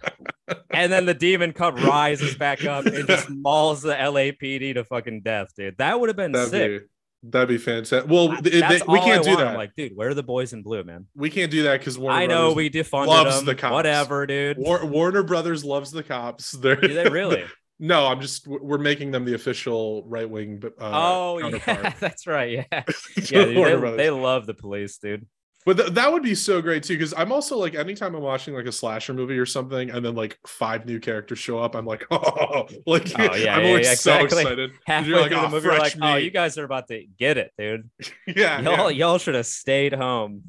[0.71, 5.21] and then the demon cup rises back up and just mauls the lapd to fucking
[5.21, 6.87] death dude that would have been that'd sick be,
[7.23, 8.11] That'd be fantastic.
[8.11, 9.49] Well, they, they, we can't do that.
[9.49, 11.07] I'm like, dude, where are the boys in blue, man?
[11.15, 13.45] We can't do that because I know Brothers we defunded loves them.
[13.45, 13.75] the cops.
[13.75, 14.57] Whatever, dude.
[14.57, 16.53] War- Warner Brothers loves the cops.
[16.53, 17.45] They're, do they really?
[17.81, 20.63] no, I'm just we're making them the official right wing.
[20.79, 22.51] Uh, oh yeah, that's right.
[22.51, 22.85] Yeah, yeah.
[23.17, 25.27] Dude, they, they love the police, dude.
[25.67, 28.55] But th- that would be so great too, because I'm also like, anytime I'm watching
[28.55, 31.85] like a slasher movie or something, and then like five new characters show up, I'm
[31.85, 34.73] like, oh, like, oh, yeah, I'm yeah, always yeah, so excited.
[34.87, 36.07] Halfway like, through oh, the movie, you're like, meat.
[36.07, 37.91] oh, you guys are about to get it, dude.
[38.27, 40.43] yeah, y'all, y'all should have stayed home.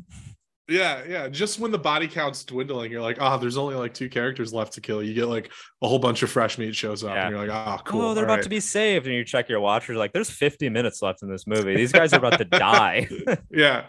[0.71, 1.27] Yeah, yeah.
[1.27, 4.73] Just when the body count's dwindling, you're like, oh, there's only like two characters left
[4.73, 5.03] to kill.
[5.03, 7.81] You get like a whole bunch of fresh meat shows up, and you're like, oh,
[7.83, 8.01] cool.
[8.01, 8.43] Oh, they're about right.
[8.43, 11.45] to be saved, and you check your watchers, like, there's 50 minutes left in this
[11.45, 11.75] movie.
[11.75, 13.07] These guys are about to die.
[13.51, 13.87] yeah,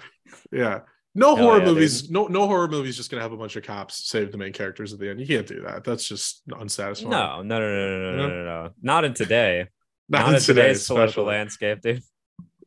[0.51, 0.81] yeah.
[1.15, 2.03] No Hell horror yeah, movies.
[2.03, 2.11] Dude.
[2.11, 2.97] No no horror movies.
[2.97, 5.21] Just gonna have a bunch of cops save the main characters at the end.
[5.21, 5.85] You can't do that.
[5.85, 7.11] That's just unsatisfying.
[7.11, 8.71] No, no, no, no, no, no, no, no.
[8.81, 9.69] Not in today.
[10.09, 12.03] Not, Not in, today's political landscape, dude.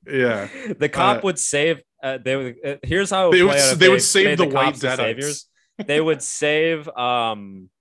[0.07, 0.47] Yeah,
[0.77, 1.81] the cop uh, would save.
[2.05, 2.55] Uh, they would.
[2.63, 3.57] Uh, here's how they would.
[3.79, 5.47] They would save the, the white saviors.
[5.83, 6.87] they would save.
[6.89, 7.71] Um,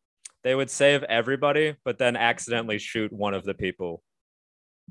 [0.42, 4.02] they would save everybody, but then accidentally shoot one of the people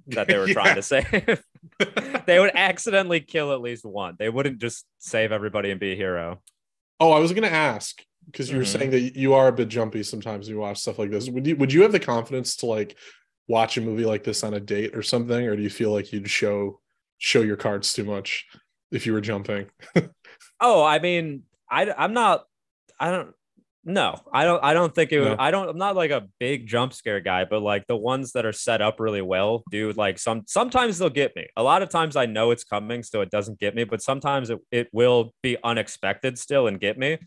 [0.07, 0.53] that they were yeah.
[0.53, 1.43] trying to save.
[2.27, 4.15] they would accidentally kill at least one.
[4.19, 6.39] They wouldn't just save everybody and be a hero.
[6.99, 8.77] Oh, I was gonna ask because you were mm-hmm.
[8.77, 11.27] saying that you are a bit jumpy sometimes when you watch stuff like this.
[11.27, 12.95] Would you would you have the confidence to like
[13.47, 16.13] watch a movie like this on a date or something, or do you feel like
[16.13, 16.79] you'd show
[17.17, 18.45] show your cards too much
[18.93, 19.69] if you were jumping?
[20.61, 22.45] oh, I mean, I I'm not.
[22.99, 23.33] I don't.
[23.85, 24.63] No, I don't.
[24.63, 25.19] I don't think it.
[25.19, 25.67] Would, I don't.
[25.67, 28.81] I'm not like a big jump scare guy, but like the ones that are set
[28.81, 29.97] up really well, dude.
[29.97, 31.47] Like some sometimes they'll get me.
[31.57, 33.83] A lot of times I know it's coming, so it doesn't get me.
[33.83, 37.17] But sometimes it, it will be unexpected still and get me.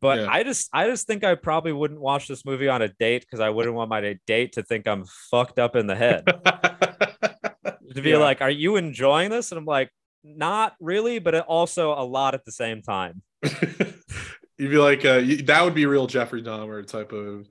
[0.00, 0.28] But yeah.
[0.30, 3.40] I just I just think I probably wouldn't watch this movie on a date because
[3.40, 6.24] I wouldn't want my date to think I'm fucked up in the head.
[7.94, 8.18] to be yeah.
[8.18, 9.90] like, "Are you enjoying this?" And I'm like,
[10.36, 13.22] "Not really," but also a lot at the same time.
[13.42, 17.46] You'd be like, uh, that would be real Jeffrey Dahmer type of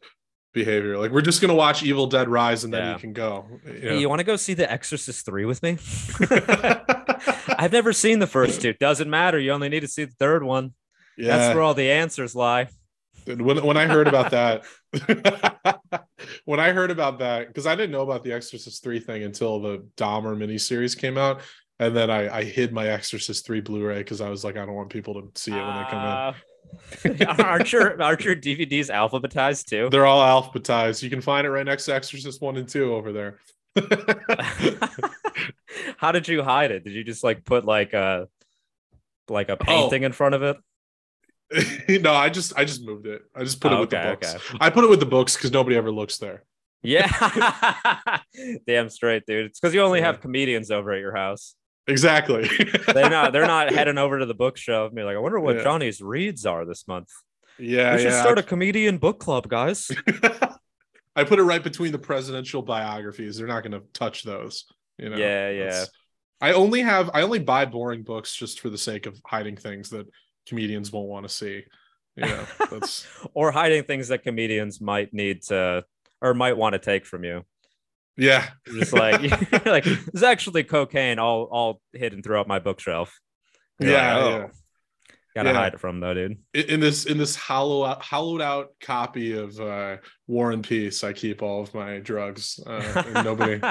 [0.54, 0.98] behavior.
[0.98, 2.94] Like, we're just gonna watch Evil Dead Rise and then yeah.
[2.94, 3.46] you can go.
[3.66, 3.98] You, know?
[3.98, 5.78] you want to go see The Exorcist three with me?
[7.58, 8.74] I've never seen the first two.
[8.74, 9.40] Doesn't matter.
[9.40, 10.74] You only need to see the third one.
[11.18, 12.68] Yeah, that's where all the answers lie.
[13.26, 14.66] When when I heard about that,
[16.46, 19.60] when I heard about that, because I didn't know about the Exorcist three thing until
[19.60, 21.42] the Dahmer miniseries came out,
[21.80, 24.76] and then I, I hid my Exorcist three Blu-ray because I was like, I don't
[24.76, 26.08] want people to see it when they come in.
[26.08, 26.34] Uh,
[27.44, 29.88] aren't your aren't your DVDs alphabetized too?
[29.90, 31.02] They're all alphabetized.
[31.02, 33.40] You can find it right next to Exorcist one and two over there.
[35.98, 36.84] How did you hide it?
[36.84, 38.28] Did you just like put like a
[39.30, 40.08] like a painting oh.
[40.08, 40.58] in front of it?
[42.02, 43.22] no, I just I just moved it.
[43.36, 44.36] I just put oh, it with okay, the books.
[44.36, 44.58] Okay.
[44.60, 46.44] I put it with the books because nobody ever looks there.
[46.84, 47.08] Yeah,
[48.68, 49.48] damn straight, dude.
[49.48, 50.06] It's because you only yeah.
[50.06, 51.56] have comedians over at your house.
[51.88, 52.50] Exactly.
[52.94, 55.58] they're not they're not heading over to the bookshelf and be like, I wonder what
[55.58, 55.64] yeah.
[55.64, 57.10] Johnny's reads are this month.
[57.58, 57.96] Yeah.
[57.96, 58.22] We should yeah.
[58.22, 59.90] start a comedian book club, guys.
[61.16, 63.38] I put it right between the presidential biographies.
[63.38, 64.66] They're not gonna touch those.
[64.98, 65.18] You know?
[65.18, 65.86] Yeah, yeah.
[66.40, 69.90] I only have I only buy boring books just for the sake of hiding things
[69.90, 70.08] that
[70.48, 71.64] comedians won't want to see.
[72.16, 75.86] You know, that's or hiding things that comedians might need to
[76.22, 77.44] or might want to take from you.
[78.18, 78.48] Yeah.
[78.66, 79.22] Just like
[79.66, 83.18] like there's actually cocaine all all hidden throughout my bookshelf.
[83.80, 84.48] You're yeah, like, oh, yeah.
[85.38, 85.56] Gotta yeah.
[85.56, 86.40] hide it from though, dude.
[86.56, 91.14] In this in this hollow out, hollowed out copy of uh, War and Peace, I
[91.14, 92.60] keep all of my drugs.
[92.66, 93.62] Uh, nobody.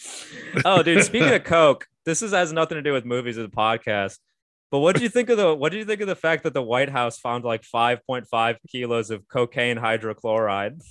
[0.66, 1.02] oh, dude.
[1.04, 4.18] Speaking of coke, this is has nothing to do with movies or the podcast.
[4.70, 6.52] But what do you think of the what do you think of the fact that
[6.52, 10.82] the White House found like 5.5 kilos of cocaine hydrochloride?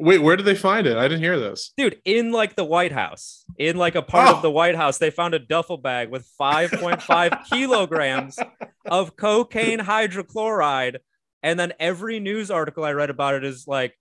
[0.00, 0.96] Wait, where did they find it?
[0.96, 1.72] I didn't hear this.
[1.76, 4.36] Dude, in like the White House, in like a part oh.
[4.36, 8.38] of the White House, they found a duffel bag with 5.5 kilograms
[8.86, 10.98] of cocaine hydrochloride.
[11.42, 13.94] And then every news article I read about it is like,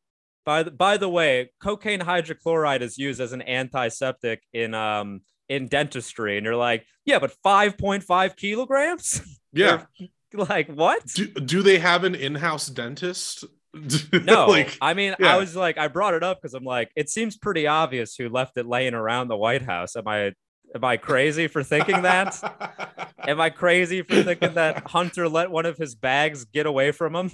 [0.46, 5.68] by the, by the way, cocaine hydrochloride is used as an antiseptic in um in
[5.68, 6.38] dentistry.
[6.38, 9.22] And you're like, yeah, but 5.5 kilograms?
[9.54, 9.86] Yeah.
[10.34, 11.06] like what?
[11.08, 13.46] Do, do they have an in-house dentist
[14.24, 15.36] no, like, I mean, yeah.
[15.36, 18.30] I was like, I brought it up because I'm like, it seems pretty obvious who
[18.30, 19.96] left it laying around the White House.
[19.96, 20.34] Am I,
[20.74, 23.14] am I crazy for thinking that?
[23.28, 27.16] am I crazy for thinking that Hunter let one of his bags get away from
[27.16, 27.32] him?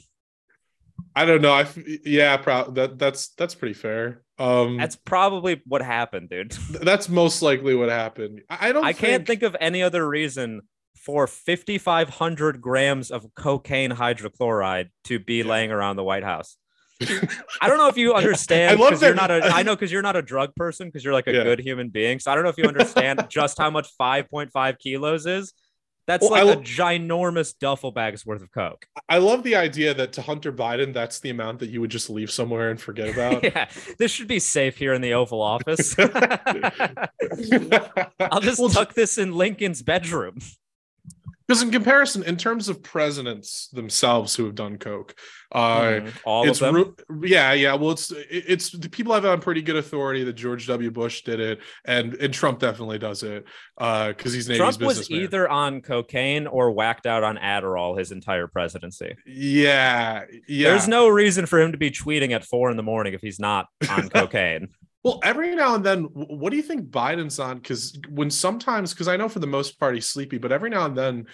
[1.16, 1.54] I don't know.
[1.54, 1.68] I
[2.06, 4.24] yeah, pro- that that's that's pretty fair.
[4.40, 6.52] Um, that's probably what happened, dude.
[6.72, 8.42] That's most likely what happened.
[8.50, 8.84] I don't.
[8.84, 8.98] I think...
[8.98, 10.62] can't think of any other reason
[11.04, 15.46] for 5,500 grams of cocaine hydrochloride to be yeah.
[15.46, 16.58] laying around the White House.
[17.62, 18.80] I don't know if you understand.
[18.80, 19.06] I love that.
[19.06, 21.34] You're not a, I know because you're not a drug person because you're like a
[21.34, 21.44] yeah.
[21.44, 22.20] good human being.
[22.20, 25.54] So I don't know if you understand just how much 5.5 kilos is.
[26.06, 28.86] That's well, like lo- a ginormous duffel bag's worth of coke.
[29.08, 32.10] I love the idea that to Hunter Biden, that's the amount that you would just
[32.10, 33.44] leave somewhere and forget about.
[33.44, 35.98] yeah, this should be safe here in the Oval Office.
[35.98, 36.10] I'll
[38.42, 40.40] just well, tuck this in Lincoln's bedroom.
[41.48, 45.16] Because in comparison, in terms of presidents themselves who have done coke,
[45.52, 46.96] uh, mm, all it's of them.
[47.24, 47.76] yeah, yeah.
[47.76, 50.90] Well, it's it's the people have on pretty good authority that George W.
[50.90, 55.12] Bush did it, and and Trump definitely does it because uh, he's Navy's Trump was
[55.12, 59.16] either on cocaine or whacked out on Adderall his entire presidency.
[59.26, 60.70] Yeah, yeah.
[60.70, 63.40] There's no reason for him to be tweeting at four in the morning if he's
[63.40, 64.70] not on cocaine.
[65.04, 67.58] Well, every now and then, what do you think Biden's on?
[67.58, 70.86] Because when sometimes, because I know for the most part he's sleepy, but every now
[70.86, 71.26] and then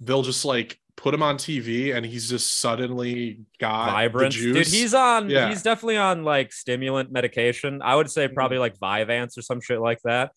[0.00, 4.34] they'll just like put him on TV and he's just suddenly got vibrant.
[4.34, 5.30] Dude, he's on.
[5.30, 5.48] Yeah.
[5.48, 7.80] He's definitely on like stimulant medication.
[7.80, 8.82] I would say probably mm-hmm.
[8.82, 10.32] like Vyvanse or some shit like that.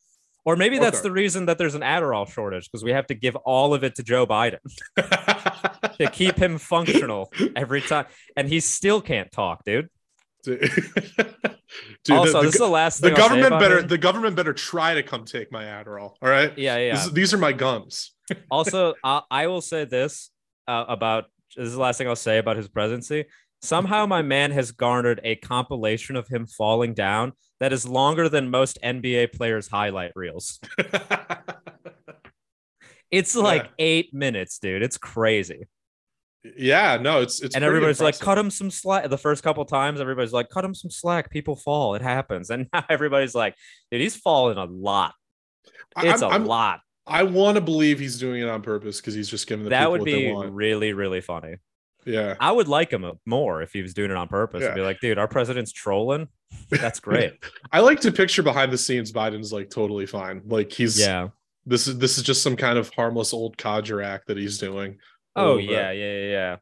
[0.46, 1.08] Or maybe that's okay.
[1.08, 3.96] the reason that there's an Adderall shortage because we have to give all of it
[3.96, 4.60] to Joe Biden
[5.98, 8.06] to keep him functional every time,
[8.38, 9.90] and he still can't talk, dude.
[12.04, 13.02] Dude, also, the, the, this is the last.
[13.02, 13.82] The government better.
[13.82, 16.14] The government better try to come take my Adderall.
[16.22, 16.56] All right.
[16.58, 16.96] Yeah, yeah.
[16.96, 18.14] This, these are my gums.
[18.52, 20.30] also, I, I, will say this
[20.68, 21.26] uh, about
[21.56, 23.26] this is the last thing I'll say about his presidency.
[23.62, 28.50] Somehow, my man has garnered a compilation of him falling down that is longer than
[28.50, 30.60] most NBA players' highlight reels.
[33.12, 33.70] it's like yeah.
[33.80, 34.84] eight minutes, dude.
[34.84, 35.68] It's crazy.
[36.58, 38.22] Yeah, no, it's it's and everybody's impressive.
[38.22, 39.10] like, cut him some slack.
[39.10, 41.32] The first couple times, everybody's like, cut him some slack.
[41.32, 43.56] People fall, it happens, and now everybody's like,
[43.92, 45.14] dude, he's falling a lot.
[45.98, 46.82] It's I'm, a I'm, lot.
[47.08, 49.90] I want to believe he's doing it on purpose because he's just giving the that
[49.92, 51.56] would be really really funny.
[52.06, 54.62] Yeah, I would like him uh, more if he was doing it on purpose.
[54.62, 54.70] Yeah.
[54.70, 56.28] I'd be like, dude, our president's trolling.
[56.70, 57.34] That's great.
[57.72, 60.42] I like to picture behind the scenes Biden's like totally fine.
[60.46, 61.30] Like he's yeah.
[61.66, 65.00] This is this is just some kind of harmless old codger act that he's doing.
[65.36, 66.56] Oh yeah, yeah, yeah, yeah.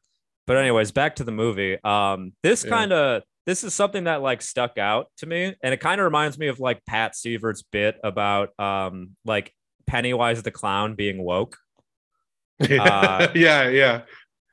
[0.46, 1.78] But anyways, back to the movie.
[1.84, 2.70] Um, this yeah.
[2.70, 6.06] kind of this is something that like stuck out to me, and it kind of
[6.06, 9.54] reminds me of like Pat Sievert's bit about um like
[9.88, 11.58] Pennywise the clown being woke.
[12.62, 14.02] Uh, yeah, yeah.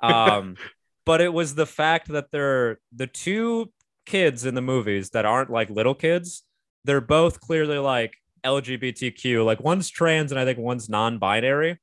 [0.01, 0.57] um,
[1.07, 3.73] but it was the fact that they're the two
[4.07, 6.43] kids in the movies that aren't like little kids.
[6.85, 8.15] They're both clearly like
[8.45, 9.45] LGBTQ.
[9.45, 11.79] Like one's trans and I think one's non-binary.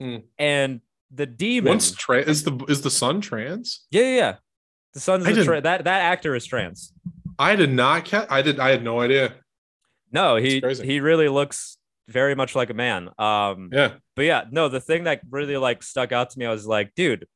[0.00, 0.16] Hmm.
[0.38, 0.80] And
[1.10, 1.70] the demon.
[1.70, 3.86] Once tra- is the is the son trans?
[3.90, 4.16] Yeah, yeah.
[4.16, 4.34] yeah.
[4.94, 6.92] The son's a tra- that that actor is trans.
[7.38, 9.34] I did not ca- I did I had no idea.
[10.10, 11.76] No, he he really looks
[12.08, 13.10] very much like a man.
[13.18, 13.94] Um yeah.
[14.14, 16.94] But yeah, no, the thing that really like stuck out to me, I was like,
[16.94, 17.26] dude,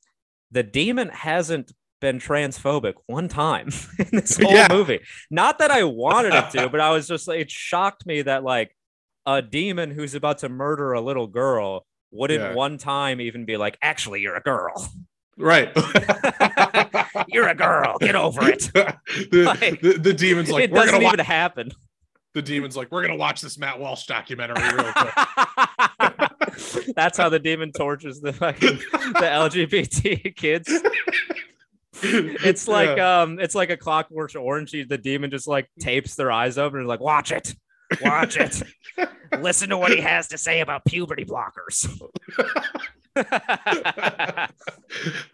[0.50, 3.68] the demon hasn't been transphobic one time
[3.98, 4.68] in this whole yeah.
[4.70, 5.00] movie.
[5.30, 8.42] Not that I wanted it to, but I was just like, it shocked me that
[8.42, 8.74] like
[9.26, 12.54] a demon who's about to murder a little girl wouldn't yeah.
[12.54, 14.88] one time even be like, actually, you're a girl.
[15.36, 15.70] Right.
[17.28, 17.98] you're a girl.
[17.98, 18.70] Get over it.
[18.74, 21.70] the, like, the, the, demon's like, it doesn't even happen.
[22.34, 25.14] The demon's like, we're going to watch this Matt Walsh documentary real quick.
[26.94, 30.70] That's how the demon tortures the fucking the LGBT kids.
[32.02, 33.22] It's like yeah.
[33.22, 34.72] um, it's like a clockwork orange.
[34.72, 37.54] The demon just like tapes their eyes open and like, watch it.
[38.02, 38.62] Watch it.
[39.40, 41.88] Listen to what he has to say about puberty blockers.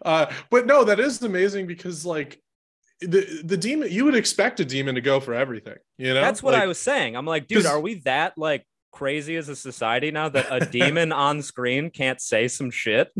[0.03, 2.41] uh, but no, that is amazing because like
[3.01, 5.77] the the demon, you would expect a demon to go for everything.
[5.97, 7.15] You know, that's what like, I was saying.
[7.15, 11.11] I'm like, dude, are we that like crazy as a society now that a demon
[11.13, 13.11] on screen can't say some shit?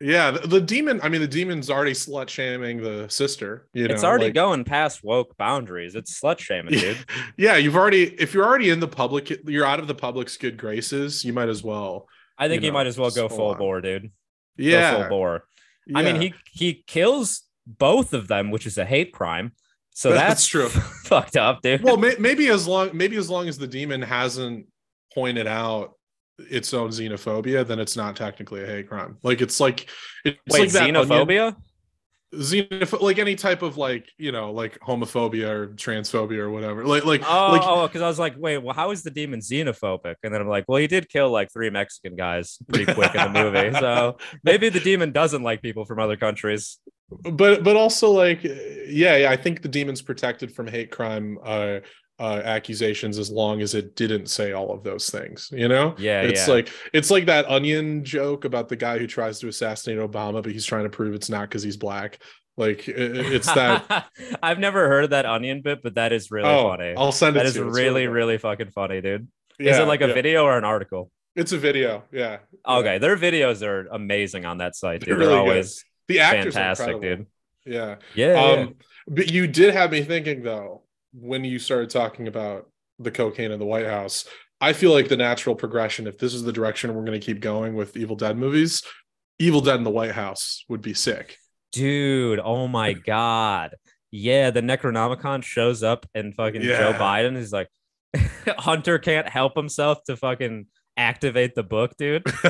[0.00, 1.00] Yeah, the, the, demon.
[1.02, 3.68] I mean, the demon's already slut shaming the sister.
[3.72, 5.94] You know, it's already like, going past woke boundaries.
[5.94, 6.98] It's slut shaming, dude.
[7.36, 8.02] Yeah, you've already.
[8.02, 11.24] If you're already in the public, you're out of the public's good graces.
[11.24, 12.08] You might as well.
[12.36, 13.58] I think you, know, might as well go full on.
[13.58, 14.10] bore, dude.
[14.56, 15.44] Yeah, go full bore.
[15.86, 15.98] Yeah.
[15.98, 19.52] I mean, he he kills both of them, which is a hate crime.
[19.92, 20.68] So that's, that's true.
[21.04, 21.82] fucked up, dude.
[21.82, 24.66] Well, may, maybe as long maybe as long as the demon hasn't
[25.14, 25.94] pointed out
[26.38, 29.18] its own xenophobia, then it's not technically a hate crime.
[29.22, 29.88] Like it's like
[30.24, 31.56] it's Wait, like xenophobia.
[32.34, 37.04] Xenoph- like any type of like you know like homophobia or transphobia or whatever like
[37.04, 40.16] like oh like, oh because i was like wait well how is the demon xenophobic
[40.24, 43.32] and then i'm like well he did kill like three mexican guys pretty quick in
[43.32, 46.78] the movie so maybe the demon doesn't like people from other countries
[47.22, 51.78] but but also like yeah, yeah i think the demon's protected from hate crime uh
[52.20, 56.22] uh, accusations as long as it didn't say all of those things you know yeah
[56.22, 56.54] it's yeah.
[56.54, 60.52] like it's like that onion joke about the guy who tries to assassinate obama but
[60.52, 62.18] he's trying to prove it's not because he's black
[62.56, 64.06] Like it's that.
[64.42, 66.94] I've never heard of that onion bit, but that is really oh, funny.
[66.96, 67.40] I'll send it.
[67.40, 69.26] That is really, really, really, fucking funny, dude.
[69.58, 70.14] Yeah, is it like a yeah.
[70.14, 71.10] video or an article?
[71.34, 72.04] It's a video.
[72.12, 72.38] Yeah.
[72.66, 75.00] Okay, their videos are amazing on that site.
[75.00, 75.08] Dude.
[75.08, 76.14] They're, really They're always good.
[76.14, 77.26] the actors fantastic, dude.
[77.66, 77.96] Yeah.
[78.14, 78.40] Yeah.
[78.40, 78.74] Um,
[79.08, 80.83] but you did have me thinking though
[81.18, 84.26] when you started talking about the cocaine in the White House.
[84.60, 87.40] I feel like the natural progression, if this is the direction we're going to keep
[87.40, 88.82] going with Evil Dead movies,
[89.38, 91.36] Evil Dead in the White House would be sick.
[91.72, 93.74] Dude, oh my god.
[94.10, 96.78] Yeah, the Necronomicon shows up and fucking yeah.
[96.78, 97.68] Joe Biden is like
[98.58, 102.24] Hunter can't help himself to fucking activate the book, dude.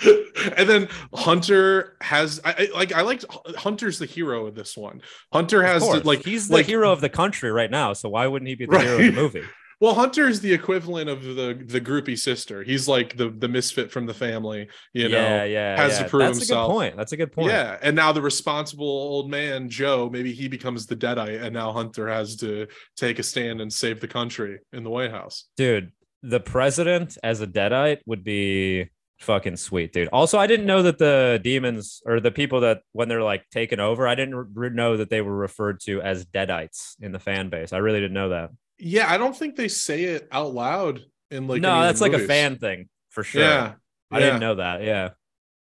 [0.56, 3.24] and then Hunter has I, I, like I liked
[3.56, 5.02] Hunter's the hero of this one.
[5.32, 8.26] Hunter has to, like he's the like, hero of the country right now, so why
[8.26, 8.86] wouldn't he be the right?
[8.86, 9.44] hero of the movie?
[9.80, 12.64] Well, Hunter is the equivalent of the the groupie sister.
[12.64, 14.68] He's like the the misfit from the family.
[14.92, 16.02] You know, yeah, yeah, has yeah.
[16.02, 16.64] to prove That's himself.
[16.64, 16.96] a good point.
[16.96, 17.48] That's a good point.
[17.48, 21.72] Yeah, and now the responsible old man Joe, maybe he becomes the deadite, and now
[21.72, 25.44] Hunter has to take a stand and save the country in the White House.
[25.56, 25.92] Dude,
[26.24, 28.90] the president as a deadite would be
[29.20, 30.08] fucking sweet, dude.
[30.08, 33.80] Also, I didn't know that the demons or the people that when they're like taken
[33.80, 37.48] over, I didn't re- know that they were referred to as deadites in the fan
[37.48, 37.72] base.
[37.72, 38.50] I really didn't know that.
[38.78, 41.00] Yeah, I don't think they say it out loud
[41.30, 43.42] in like no, that's like a fan thing for sure.
[43.42, 43.72] Yeah,
[44.10, 44.26] I yeah.
[44.26, 44.82] didn't know that.
[44.82, 45.10] Yeah.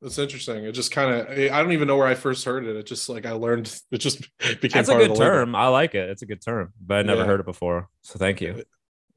[0.01, 0.63] That's interesting.
[0.63, 2.75] It just kind of I don't even know where I first heard it.
[2.75, 5.55] It just like I learned it just became That's a good term.
[5.55, 6.09] I like it.
[6.09, 7.27] It's a good term, but I never yeah.
[7.27, 7.89] heard it before.
[8.03, 8.63] So thank you.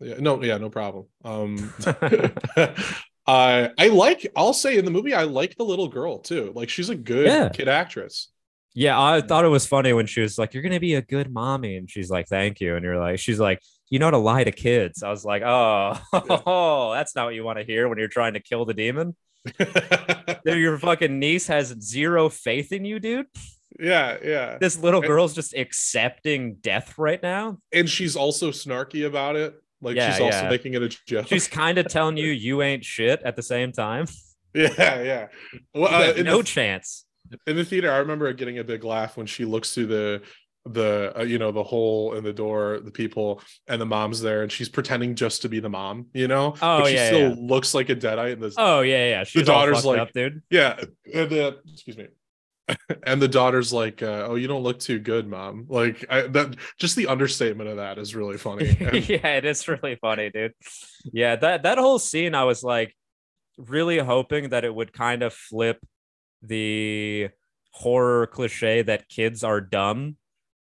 [0.01, 1.07] Yeah, no, yeah, no problem.
[1.23, 1.75] Um
[3.27, 6.53] I I like I'll say in the movie I like the little girl too.
[6.55, 7.49] Like she's a good yeah.
[7.49, 8.29] kid actress.
[8.75, 9.29] Yeah, I mm.
[9.29, 11.91] thought it was funny when she was like, "You're gonna be a good mommy," and
[11.91, 14.53] she's like, "Thank you," and you're like, "She's like, you know how to lie to
[14.53, 16.01] kids." I was like, "Oh,
[16.47, 19.17] oh that's not what you want to hear when you're trying to kill the demon."
[20.45, 23.27] Your fucking niece has zero faith in you, dude.
[23.79, 24.59] Yeah, yeah.
[24.59, 29.55] This little girl's just accepting death right now, and she's also snarky about it.
[29.83, 30.49] Like yeah, she's also yeah.
[30.51, 31.27] making it a joke.
[31.27, 34.07] She's kind of telling you you ain't shit at the same time.
[34.53, 35.27] Yeah, yeah.
[35.73, 37.05] Well, uh, no the, chance.
[37.47, 40.23] In the theater, I remember getting a big laugh when she looks through the
[40.67, 44.43] the uh, you know the hole in the door the people and the mom's there
[44.43, 47.31] and she's pretending just to be the mom you know oh but she yeah, still
[47.31, 47.35] yeah.
[47.39, 50.43] looks like a deadite and the, oh yeah yeah she's the daughter's like up, dude
[50.51, 50.79] yeah
[51.15, 52.09] and the excuse me
[53.05, 56.57] and the daughter's like, uh, "Oh, you don't look too good, mom." Like I, that,
[56.79, 58.77] just the understatement of that is really funny.
[58.81, 60.55] And, yeah, it is really funny, dude.
[61.13, 62.95] Yeah, that that whole scene, I was like,
[63.59, 65.85] really hoping that it would kind of flip
[66.43, 67.31] the
[67.73, 70.17] horror cliche that kids are dumb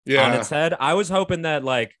[0.05, 0.25] yeah.
[0.25, 0.75] on its head.
[0.79, 1.93] I was hoping that like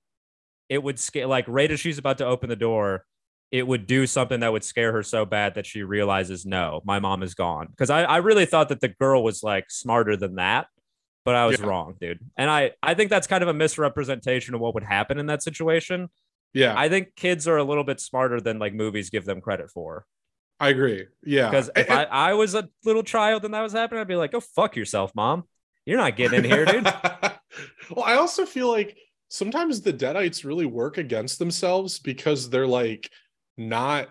[0.67, 3.05] it would scare, like right as she's about to open the door,
[3.51, 6.99] it would do something that would scare her so bad that she realizes, no, my
[6.99, 7.67] mom is gone.
[7.67, 10.67] Because I, I really thought that the girl was like smarter than that,
[11.25, 11.65] but I was yeah.
[11.65, 12.19] wrong, dude.
[12.37, 15.41] And I, I think that's kind of a misrepresentation of what would happen in that
[15.41, 16.09] situation.
[16.53, 16.75] Yeah.
[16.77, 20.05] I think kids are a little bit smarter than like movies give them credit for.
[20.59, 21.07] I agree.
[21.23, 21.49] Yeah.
[21.49, 24.31] Because if I, I was a little child and that was happening, I'd be like,
[24.31, 25.45] go fuck yourself, mom.
[25.85, 26.83] You're not getting in here, dude.
[27.89, 28.97] well, I also feel like
[29.29, 33.09] sometimes the Deadites really work against themselves because they're like,
[33.59, 34.09] not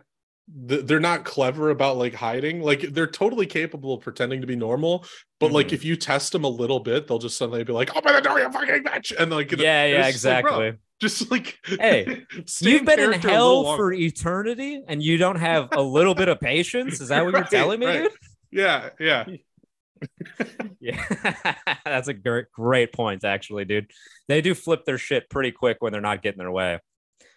[0.51, 2.63] they're not clever about like hiding.
[2.63, 5.05] Like they're totally capable of pretending to be normal
[5.41, 5.57] but mm-hmm.
[5.57, 8.15] like if you test them a little bit they'll just suddenly be like oh open
[8.15, 9.13] the door you fucking bitch.
[9.19, 10.75] And like yeah yeah exactly.
[11.01, 12.25] Just like hey
[12.61, 17.01] you've been in hell for eternity and you don't have a little bit of patience?
[17.01, 18.03] Is that what right, you're telling me right.
[18.03, 18.13] dude?
[18.51, 19.25] Yeah yeah.
[20.81, 21.05] Yeah.
[21.85, 23.91] That's a great great point actually dude.
[24.29, 26.79] They do flip their shit pretty quick when they're not getting their way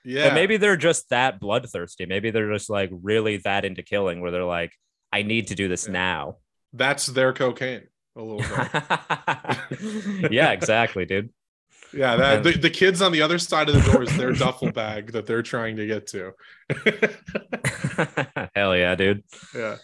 [0.04, 0.30] yeah.
[0.30, 2.06] But maybe they're just that bloodthirsty.
[2.06, 4.74] Maybe they're just like really that into killing where they're like,
[5.12, 5.94] I need to do this yeah.
[5.94, 6.38] now.
[6.74, 10.32] That's their cocaine a little bit.
[10.32, 11.30] yeah, exactly, dude.
[11.94, 14.72] Yeah, that, the, the kids on the other side of the door is their duffel
[14.72, 16.32] bag that they're trying to get to.
[18.56, 19.24] Hell yeah, dude.
[19.54, 19.76] Yeah.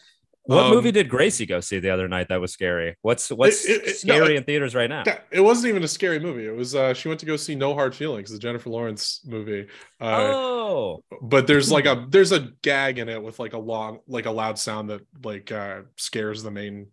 [0.48, 2.96] What um, movie did Gracie go see the other night that was scary?
[3.02, 5.04] What's what's it, it, scary no, in theaters right now?
[5.30, 6.48] It wasn't even a scary movie.
[6.48, 9.68] It was uh she went to go see No Hard Feelings, the Jennifer Lawrence movie.
[10.00, 11.04] Uh, oh.
[11.22, 14.32] But there's like a there's a gag in it with like a long like a
[14.32, 16.88] loud sound that like uh scares the main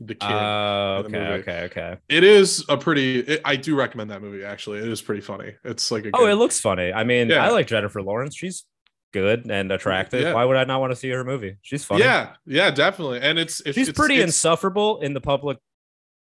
[0.00, 0.30] the kid.
[0.30, 1.96] Oh, uh, okay, okay, okay.
[2.08, 3.20] It is a pretty.
[3.20, 4.44] It, I do recommend that movie.
[4.44, 5.54] Actually, it is pretty funny.
[5.64, 6.10] It's like a.
[6.14, 6.92] Oh, it looks funny.
[6.92, 7.44] I mean, yeah.
[7.44, 8.36] I like Jennifer Lawrence.
[8.36, 8.64] She's
[9.12, 10.22] good and attractive.
[10.22, 10.34] Yeah.
[10.34, 11.56] Why would I not want to see her movie?
[11.62, 12.04] She's funny.
[12.04, 13.20] Yeah, yeah, definitely.
[13.20, 15.58] And it's, it's she's it's, pretty it's, insufferable in the public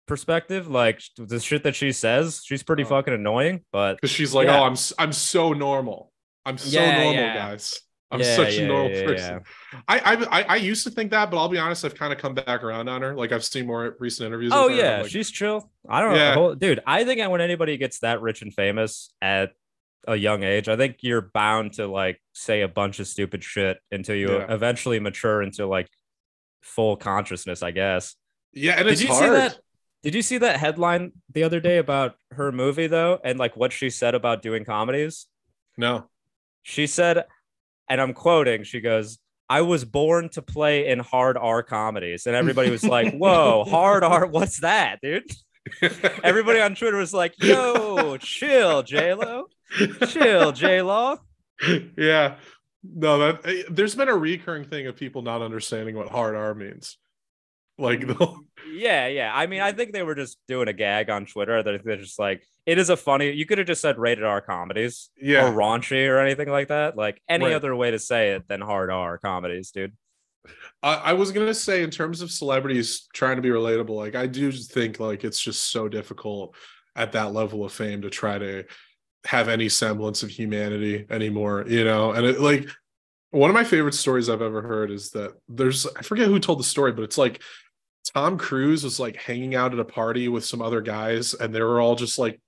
[0.07, 0.69] perspective.
[0.69, 2.89] Like the shit that she says, she's pretty oh.
[2.89, 3.65] fucking annoying.
[3.73, 4.61] But because she's like, yeah.
[4.61, 6.13] oh, I'm I'm so normal.
[6.45, 7.81] I'm so yeah, normal, guys.
[8.13, 9.41] I'm yeah, such yeah, a normal yeah, person.
[9.87, 12.35] I, I I used to think that, but I'll be honest, I've kind of come
[12.35, 13.15] back around on her.
[13.15, 14.51] Like I've seen more recent interviews.
[14.53, 15.71] Oh yeah, like, she's chill.
[15.89, 16.81] I don't know, dude.
[16.87, 19.53] I think when anybody gets that rich and famous at
[20.07, 23.79] a young age, I think you're bound to like say a bunch of stupid shit
[23.91, 25.89] until you eventually mature into like
[26.63, 27.63] full consciousness.
[27.63, 28.17] I guess.
[28.53, 29.23] Yeah, and Did you hard.
[29.23, 29.59] see that?
[30.03, 33.73] Did you see that headline the other day about her movie though, and like what
[33.73, 35.27] she said about doing comedies?
[35.77, 36.09] No.
[36.63, 37.25] She said,
[37.89, 42.27] and I'm quoting, she goes, I was born to play in hard R comedies.
[42.27, 45.25] And everybody was like, whoa, hard R, what's that, dude?
[46.25, 49.47] everybody on Twitter was like, yo, chill, J-Lo.
[50.09, 51.19] Chill, J-Lo.
[51.97, 52.37] Yeah.
[52.83, 56.55] No, that eh, there's been a recurring thing of people not understanding what hard R
[56.55, 56.97] means.
[57.79, 58.05] Like
[58.71, 59.33] yeah, yeah.
[59.35, 61.63] I mean, I think they were just doing a gag on Twitter.
[61.63, 63.31] They're, they're just like, it is a funny.
[63.31, 66.97] You could have just said rated R comedies, yeah, or raunchy or anything like that.
[66.97, 67.55] Like any right.
[67.55, 69.97] other way to say it than hard R comedies, dude.
[70.83, 74.27] I, I was gonna say, in terms of celebrities trying to be relatable, like I
[74.27, 76.55] do think like it's just so difficult
[76.97, 78.65] at that level of fame to try to
[79.27, 82.13] have any semblance of humanity anymore, you know.
[82.13, 82.69] And it like
[83.31, 86.59] one of my favorite stories I've ever heard is that there's I forget who told
[86.59, 87.43] the story, but it's like
[88.15, 91.61] Tom Cruise was like hanging out at a party with some other guys, and they
[91.61, 92.41] were all just like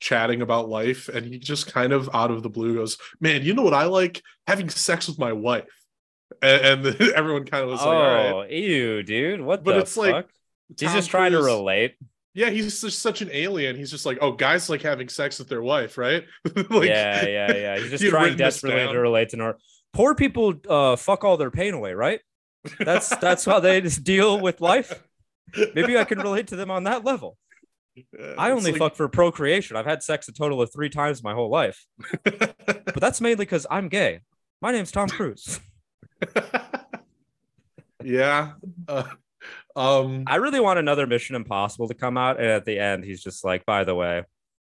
[0.00, 1.08] chatting about life.
[1.08, 3.84] And he just kind of out of the blue goes, Man, you know what I
[3.84, 4.22] like?
[4.46, 5.64] Having sex with my wife.
[6.42, 8.50] And, and everyone kind of was oh, like, All right.
[8.50, 9.40] ew, dude.
[9.40, 10.12] What but it's fuck?
[10.12, 10.28] like
[10.68, 11.94] He's Tom just trying Cruise, to relate.
[12.34, 13.76] Yeah, he's just such an alien.
[13.76, 16.24] He's just like, oh, guys like having sex with their wife, right?
[16.54, 17.78] like, yeah, yeah, yeah.
[17.78, 19.58] He's just trying desperately to relate to Nor.
[19.92, 22.20] Poor people uh, fuck all their pain away, right?
[22.78, 25.02] That's that's how they just deal with life.
[25.74, 27.36] Maybe I can relate to them on that level.
[27.94, 28.78] Yeah, I only like...
[28.78, 29.76] fuck for procreation.
[29.76, 31.84] I've had sex a total of three times my whole life,
[32.24, 34.20] but that's mainly because I'm gay.
[34.62, 35.60] My name's Tom Cruise.
[38.04, 38.52] yeah.
[38.88, 39.04] Uh,
[39.74, 43.22] um, I really want another Mission Impossible to come out, and at the end, he's
[43.22, 44.22] just like, "By the way,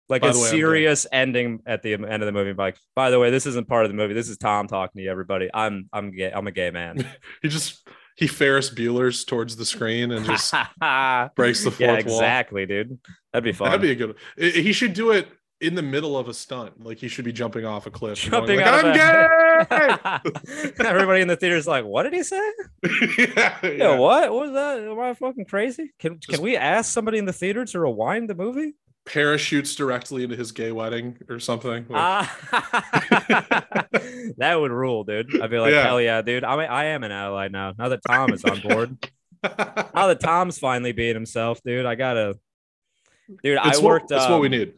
[0.10, 2.54] like a way, serious ending at the end of the movie.
[2.54, 4.14] Like, by the way, this isn't part of the movie.
[4.14, 5.50] This is Tom talking to you, everybody.
[5.54, 6.32] I'm I'm gay.
[6.32, 7.06] I'm a gay man.
[7.42, 10.54] he just he Ferris Bueller's towards the screen and just
[11.36, 12.68] breaks the fourth yeah, exactly, wall.
[12.68, 13.00] dude.
[13.34, 13.70] That'd be fun.
[13.70, 14.16] That'd be a good.
[14.38, 15.28] He should do it
[15.60, 16.84] in the middle of a stunt.
[16.84, 18.20] Like he should be jumping off a cliff.
[18.20, 20.72] Jumping like, I'm gay.
[20.86, 22.52] Everybody in the theater is like, "What did he say?
[23.18, 23.70] yeah, yeah.
[23.70, 24.32] yeah, what?
[24.32, 24.80] What was that?
[24.80, 25.92] Am I fucking crazy?
[26.00, 28.76] Can Just, can we ask somebody in the theater to rewind the movie?
[29.08, 31.86] parachutes directly into his gay wedding or something.
[31.90, 32.30] Like...
[34.38, 35.42] that would rule, dude.
[35.42, 35.84] I'd be like, yeah.
[35.84, 36.44] hell yeah, dude.
[36.44, 37.74] I mean, I am an ally now.
[37.78, 38.98] Now that Tom is on board.
[39.44, 41.86] now that Tom's finally being himself, dude.
[41.86, 42.38] I gotta,
[43.44, 43.60] dude.
[43.64, 44.10] It's I worked.
[44.10, 44.74] That's um, what we um, need.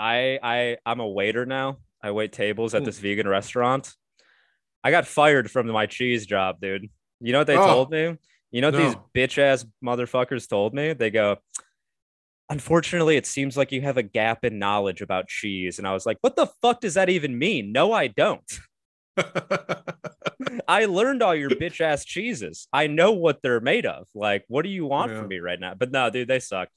[0.00, 1.76] I I I'm a waiter now.
[2.02, 2.86] I wait tables at hmm.
[2.86, 3.92] this vegan restaurant.
[4.82, 6.88] I got fired from my cheese job, dude.
[7.20, 8.16] You know what they oh, told me?
[8.50, 8.84] You know what no.
[8.86, 10.94] these bitch ass motherfuckers told me?
[10.94, 11.36] They go,
[12.48, 15.78] unfortunately, it seems like you have a gap in knowledge about cheese.
[15.78, 17.72] And I was like, what the fuck does that even mean?
[17.72, 18.50] No, I don't.
[20.66, 22.66] I learned all your bitch ass cheeses.
[22.72, 24.06] I know what they're made of.
[24.14, 25.20] Like, what do you want yeah.
[25.20, 25.74] from me right now?
[25.74, 26.68] But no, dude, they suck.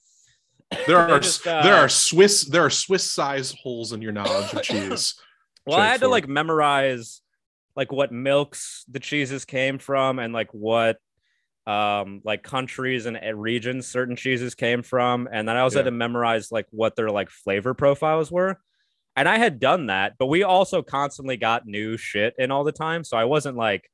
[0.87, 4.53] There are just, uh, there are Swiss there are Swiss size holes in your knowledge
[4.53, 5.15] of cheese.
[5.65, 7.21] well, I had to like memorize
[7.75, 10.97] like what milks the cheeses came from and like what
[11.65, 15.27] um like countries and regions certain cheeses came from.
[15.31, 15.83] And then i also yeah.
[15.83, 18.59] had to memorize like what their like flavor profiles were.
[19.15, 22.71] And i had done that but we also constantly got new shit in all the
[22.71, 23.03] time.
[23.03, 23.89] So i wasn't like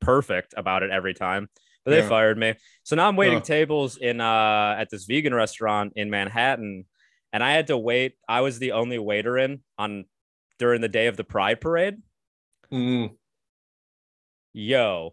[0.00, 1.48] perfect about it every time
[1.84, 2.08] but they yeah.
[2.08, 6.84] fired me so now i'm waiting tables in uh at this vegan restaurant in manhattan
[7.32, 10.04] and i had to wait i was the only waiter in on
[10.58, 11.96] during the day of the pride parade
[12.72, 13.10] mm.
[14.52, 15.12] yo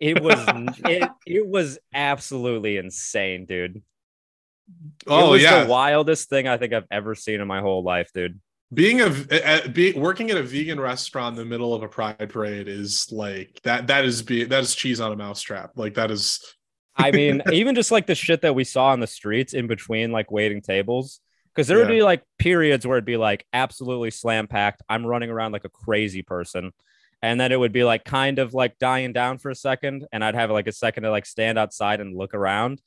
[0.00, 0.38] it was
[0.84, 3.82] it, it was absolutely insane, dude.
[5.06, 5.64] Oh, it was yeah.
[5.64, 8.40] the wildest thing I think I've ever seen in my whole life, dude.
[8.74, 9.14] Being a,
[9.64, 13.10] a be, working at a vegan restaurant in the middle of a pride parade is
[13.12, 13.86] like that.
[13.86, 15.72] That is be that is cheese on a mousetrap.
[15.76, 16.40] Like that is.
[16.96, 20.10] I mean, even just like the shit that we saw on the streets in between
[20.10, 21.20] like waiting tables,
[21.54, 21.84] because there yeah.
[21.84, 24.82] would be like periods where it'd be like absolutely slam packed.
[24.88, 26.72] I'm running around like a crazy person,
[27.22, 30.24] and then it would be like kind of like dying down for a second and
[30.24, 32.80] i'd have like a second to like stand outside and look around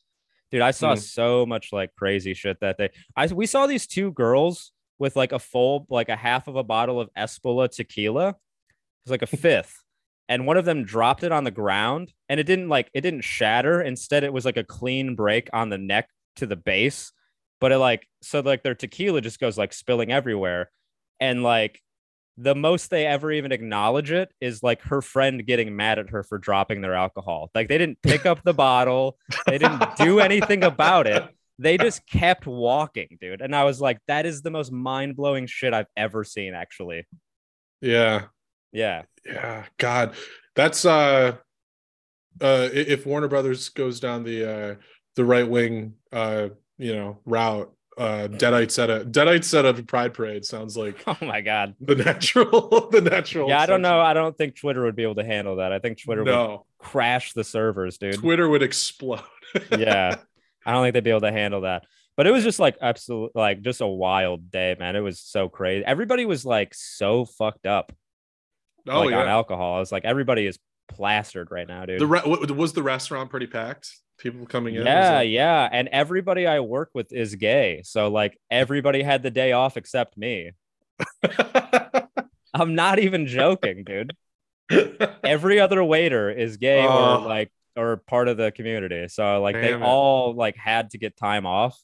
[0.52, 1.00] dude i saw mm.
[1.00, 5.32] so much like crazy shit that day i we saw these two girls with like
[5.32, 8.36] a full like a half of a bottle of Espolòn tequila.
[9.04, 9.84] It's like a fifth.
[10.28, 13.24] And one of them dropped it on the ground and it didn't like it didn't
[13.24, 13.82] shatter.
[13.82, 17.12] Instead it was like a clean break on the neck to the base.
[17.60, 20.70] But it like so like their tequila just goes like spilling everywhere.
[21.20, 21.82] And like
[22.38, 26.24] the most they ever even acknowledge it is like her friend getting mad at her
[26.24, 27.50] for dropping their alcohol.
[27.54, 31.24] Like they didn't pick up the bottle, they didn't do anything about it.
[31.60, 33.42] They just kept walking, dude.
[33.42, 37.06] And I was like, that is the most mind blowing shit I've ever seen, actually.
[37.82, 38.24] Yeah.
[38.72, 39.04] Yeah.
[39.26, 39.66] Yeah.
[39.78, 40.16] God,
[40.56, 41.36] that's uh,
[42.42, 44.76] uh, if Warner Brothers goes down the uh
[45.16, 50.14] the right wing uh you know route, uh Deadites at a Deadites at a Pride
[50.14, 53.50] Parade sounds like oh my god the natural the natural.
[53.50, 54.00] Yeah, I don't know.
[54.00, 55.72] I don't think Twitter would be able to handle that.
[55.72, 56.50] I think Twitter no.
[56.50, 58.16] would crash the servers, dude.
[58.16, 59.22] Twitter would explode.
[59.78, 60.16] yeah.
[60.70, 61.86] I don't think they'd be able to handle that.
[62.16, 64.96] But it was just like absolute, like just a wild day, man.
[64.96, 65.84] It was so crazy.
[65.84, 67.92] Everybody was like so fucked up.
[68.88, 69.22] Oh like, yeah.
[69.22, 72.00] On alcohol, I was like, everybody is plastered right now, dude.
[72.00, 73.92] The re- was the restaurant pretty packed?
[74.20, 74.86] People coming in.
[74.86, 79.54] Yeah, yeah, and everybody I work with is gay, so like everybody had the day
[79.54, 80.52] off except me.
[82.54, 84.16] I'm not even joking, dude.
[85.24, 87.24] Every other waiter is gay or oh.
[87.26, 89.08] like or part of the community.
[89.08, 89.82] So like Damn they it.
[89.82, 91.80] all like had to get time off.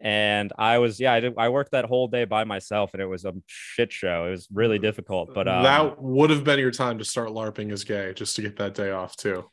[0.00, 1.34] And I was, yeah, I did.
[1.38, 4.26] I worked that whole day by myself, and it was a shit show.
[4.26, 7.72] It was really difficult, but um, that would have been your time to start larping
[7.72, 9.48] as gay, just to get that day off too.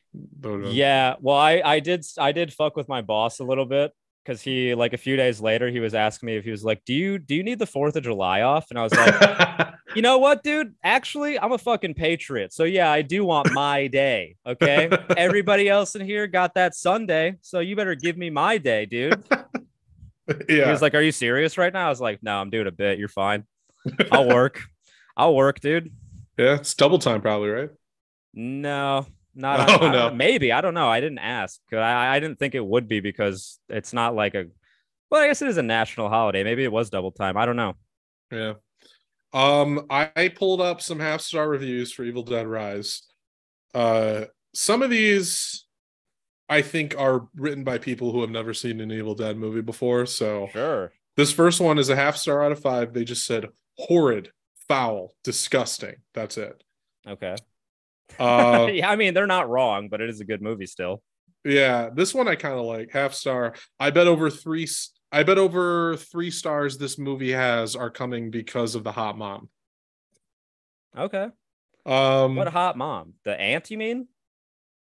[0.64, 3.94] Yeah, well, I I did I did fuck with my boss a little bit
[4.26, 6.84] because he like a few days later he was asking me if he was like
[6.86, 10.02] do you do you need the fourth of july off and i was like you
[10.02, 14.36] know what dude actually i'm a fucking patriot so yeah i do want my day
[14.46, 18.86] okay everybody else in here got that sunday so you better give me my day
[18.86, 19.24] dude
[20.50, 22.68] yeah he was like are you serious right now i was like no i'm doing
[22.68, 23.44] a bit you're fine
[24.12, 24.62] i'll work
[25.18, 25.92] i'll work dude
[26.38, 27.70] yeah it's double time probably right
[28.34, 30.08] no not oh, I, no.
[30.08, 30.90] I, maybe I don't know.
[30.90, 31.60] I didn't ask.
[31.72, 34.48] I I didn't think it would be because it's not like a.
[35.10, 36.44] Well, I guess it is a national holiday.
[36.44, 37.38] Maybe it was double time.
[37.38, 37.76] I don't know.
[38.32, 38.54] Yeah.
[39.34, 43.04] Um, I pulled up some half star reviews for Evil Dead Rise.
[43.74, 45.66] Uh, some of these
[46.50, 50.06] I think are written by people who have never seen an Evil Dead movie before.
[50.06, 50.92] So sure.
[51.16, 52.94] This first one is a half star out of five.
[52.94, 54.32] They just said horrid,
[54.68, 55.96] foul, disgusting.
[56.14, 56.62] That's it.
[57.08, 57.36] Okay.
[58.20, 61.02] Uh, yeah, I mean they're not wrong, but it is a good movie still.
[61.46, 63.56] Yeah, this one I kind of like half star.
[63.80, 64.68] I bet over three.
[65.12, 69.50] I bet over three stars this movie has are coming because of the hot mom.
[70.98, 71.28] Okay.
[71.86, 73.14] Um, what hot mom?
[73.24, 74.08] The aunt, you mean?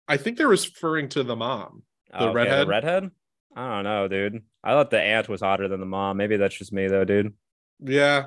[0.08, 2.66] I think they're referring to the mom, the okay, redhead.
[2.66, 3.10] The redhead.
[3.54, 4.42] I don't know, dude.
[4.62, 6.16] I thought the aunt was hotter than the mom.
[6.16, 7.34] Maybe that's just me, though, dude.
[7.80, 8.26] Yeah,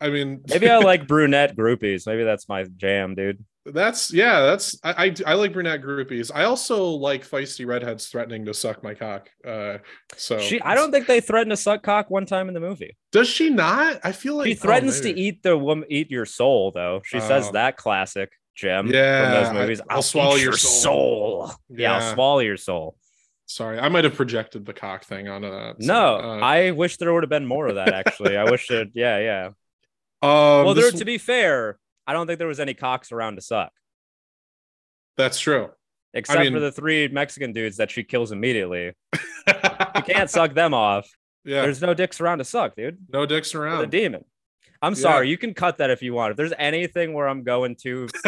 [0.00, 2.06] I mean, maybe I like brunette groupies.
[2.06, 3.44] Maybe that's my jam, dude.
[3.66, 4.40] That's yeah.
[4.40, 6.30] That's I, I, I like brunette groupies.
[6.34, 9.28] I also like feisty redheads threatening to suck my cock.
[9.46, 9.78] Uh,
[10.16, 10.60] so she.
[10.62, 12.96] I don't think they threatened to suck cock one time in the movie.
[13.12, 14.00] Does she not?
[14.02, 16.72] I feel like she threatens oh, to eat the woman, eat your soul.
[16.72, 17.52] Though she says oh.
[17.52, 19.80] that classic gem yeah, from those movies.
[19.88, 21.46] I, will swallow your soul.
[21.48, 21.54] soul.
[21.68, 21.76] Yeah.
[21.76, 22.96] yeah, I'll swallow your soul.
[23.46, 25.76] Sorry, I might have projected the cock thing onto that.
[25.80, 27.92] So, no, uh, I wish there would have been more of that.
[27.92, 28.90] Actually, I wish it.
[28.94, 29.48] Yeah, yeah.
[30.22, 30.90] Um, well, there.
[30.90, 33.72] To be fair, I don't think there was any cocks around to suck.
[35.16, 35.70] That's true.
[36.12, 38.92] Except I mean, for the three Mexican dudes that she kills immediately.
[39.14, 41.08] you can't suck them off.
[41.44, 41.62] Yeah.
[41.62, 42.98] There's no dicks around to suck, dude.
[43.12, 43.80] No dicks around.
[43.80, 44.24] The demon.
[44.82, 45.00] I'm yeah.
[45.00, 45.28] sorry.
[45.28, 46.32] You can cut that if you want.
[46.32, 48.08] If there's anything where I'm going too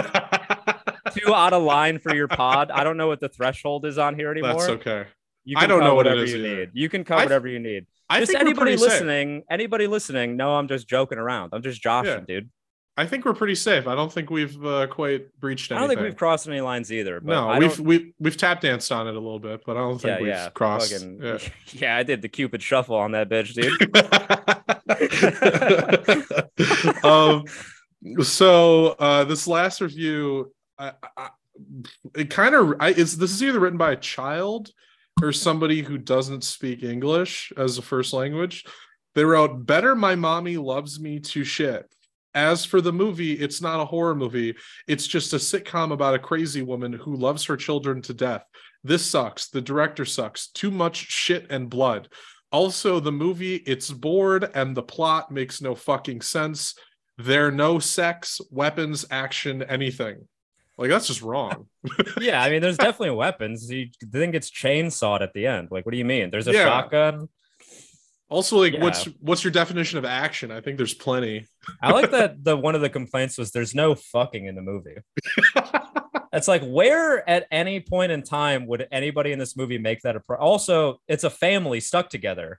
[1.13, 4.15] too out of line for your pod, I don't know what the threshold is on
[4.15, 4.55] here anymore.
[4.55, 5.07] That's okay.
[5.45, 6.57] You can I don't know whatever what you either.
[6.57, 6.71] need.
[6.73, 7.87] You can cut whatever you need.
[8.13, 9.45] I just anybody listening, safe.
[9.51, 11.51] anybody listening, no, I'm just joking around.
[11.53, 12.41] I'm just joshing, yeah.
[12.41, 12.51] dude.
[12.95, 13.87] I think we're pretty safe.
[13.87, 15.79] I don't think we've uh, quite breached anything.
[15.79, 17.21] I don't think we've crossed any lines either.
[17.23, 20.19] no, we've we've we've tap danced on it a little bit, but I don't think
[20.19, 20.51] yeah, we've yeah.
[20.51, 20.93] crossed.
[20.93, 21.39] Fucking, yeah.
[21.73, 23.73] yeah, I did the Cupid shuffle on that bitch, dude.
[27.05, 27.45] um,
[28.23, 31.31] so uh, this last review, I, I,
[32.15, 33.17] it kind of is.
[33.17, 34.71] This is either written by a child
[35.23, 38.65] or somebody who doesn't speak English as a first language.
[39.15, 41.87] They wrote, "Better my mommy loves me to shit."
[42.35, 44.55] As for the movie, it's not a horror movie.
[44.89, 48.45] It's just a sitcom about a crazy woman who loves her children to death.
[48.83, 49.49] This sucks.
[49.49, 50.49] The director sucks.
[50.49, 52.09] Too much shit and blood.
[52.51, 56.75] Also, the movie, it's bored and the plot makes no fucking sense.
[57.19, 60.27] There no sex, weapons, action, anything.
[60.79, 61.69] Like that's just wrong.
[62.21, 63.71] yeah, I mean, there's definitely weapons.
[63.71, 65.69] You think it's chainsawed at the end.
[65.71, 66.31] Like, what do you mean?
[66.31, 66.65] There's a yeah.
[66.65, 67.29] shotgun.
[68.33, 68.81] Also, like, yeah.
[68.81, 70.51] what's what's your definition of action?
[70.51, 71.47] I think there's plenty.
[71.83, 74.97] I like that the one of the complaints was there's no fucking in the movie.
[76.33, 80.17] it's like where at any point in time would anybody in this movie make that
[80.17, 82.59] a pro- also it's a family stuck together.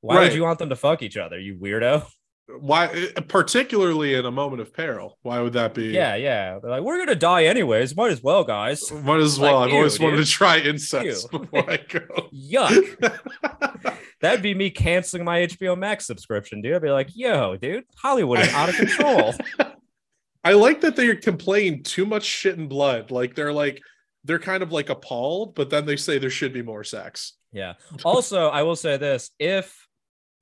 [0.00, 0.22] Why right.
[0.24, 2.04] would you want them to fuck each other, you weirdo?
[2.46, 5.86] Why particularly in a moment of peril why would that be?
[5.86, 6.58] Yeah yeah.
[6.60, 8.92] They're like we're gonna die anyways might as well guys.
[8.92, 9.60] Might as well.
[9.60, 10.02] Like, i've always dude.
[10.02, 11.38] wanted to try incest ew.
[11.38, 12.28] before i go.
[12.34, 13.98] Yuck.
[14.20, 16.74] That'd be me canceling my hbo max subscription dude.
[16.74, 19.34] I'd be like yo dude hollywood is out of control.
[20.44, 23.10] I like that they're complaining too much shit and blood.
[23.10, 23.80] Like they're like
[24.24, 27.34] they're kind of like appalled but then they say there should be more sex.
[27.52, 27.74] Yeah.
[28.04, 29.30] Also i will say this.
[29.38, 29.83] If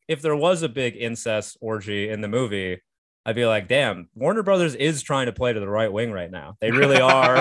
[0.08, 2.80] if there was a big incest orgy in the movie,
[3.24, 6.30] I'd be like, damn, Warner Brothers is trying to play to the right wing right
[6.30, 6.56] now.
[6.60, 7.40] They really are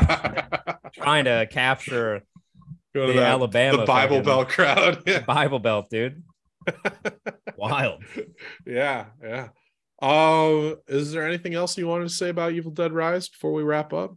[0.93, 2.22] trying to capture
[2.93, 5.22] Go to the that, Alabama, the Bible Belt crowd, yeah.
[5.22, 6.24] Bible Belt, dude.
[7.55, 8.03] Wild.
[8.66, 9.49] Yeah, yeah.
[10.01, 13.64] Um, is there anything else you wanted to say about Evil Dead Rise before we
[13.64, 14.16] wrap up?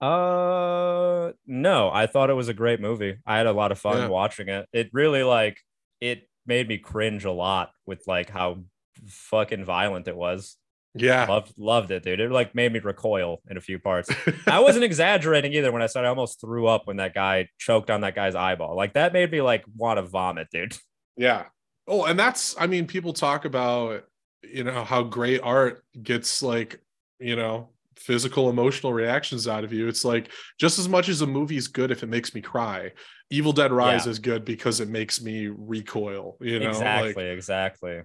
[0.00, 1.90] Uh, no.
[1.90, 3.16] I thought it was a great movie.
[3.24, 4.08] I had a lot of fun yeah.
[4.08, 4.68] watching it.
[4.72, 5.58] It really like
[6.00, 8.64] it made me cringe a lot with like how
[9.06, 10.56] fucking violent it was.
[10.94, 11.26] Yeah.
[11.26, 12.20] Loved loved it, dude.
[12.20, 14.08] It like made me recoil in a few parts.
[14.46, 17.90] I wasn't exaggerating either when I said I almost threw up when that guy choked
[17.90, 18.76] on that guy's eyeball.
[18.76, 20.76] Like that made me like want to vomit, dude.
[21.16, 21.44] Yeah.
[21.86, 24.04] Oh, and that's I mean, people talk about
[24.42, 26.80] you know how great art gets like,
[27.18, 29.88] you know, physical emotional reactions out of you.
[29.88, 32.92] It's like just as much as a movie's good if it makes me cry,
[33.30, 34.10] Evil Dead Rise yeah.
[34.12, 36.36] is good because it makes me recoil.
[36.40, 38.02] You know, exactly, like, exactly.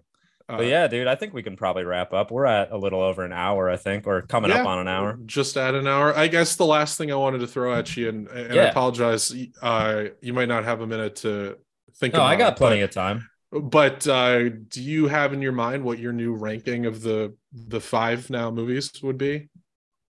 [0.50, 2.32] Uh, but yeah, dude, I think we can probably wrap up.
[2.32, 4.88] We're at a little over an hour, I think, or coming yeah, up on an
[4.88, 5.18] hour.
[5.26, 6.16] Just at an hour.
[6.18, 8.64] I guess the last thing I wanted to throw at you, and, and yeah.
[8.64, 11.58] I apologize, uh, you might not have a minute to
[11.98, 12.16] think.
[12.16, 13.30] No, I got plenty but, of time.
[13.52, 17.82] But uh, do you have in your mind what your new ranking of the the
[17.82, 19.50] five now movies would be?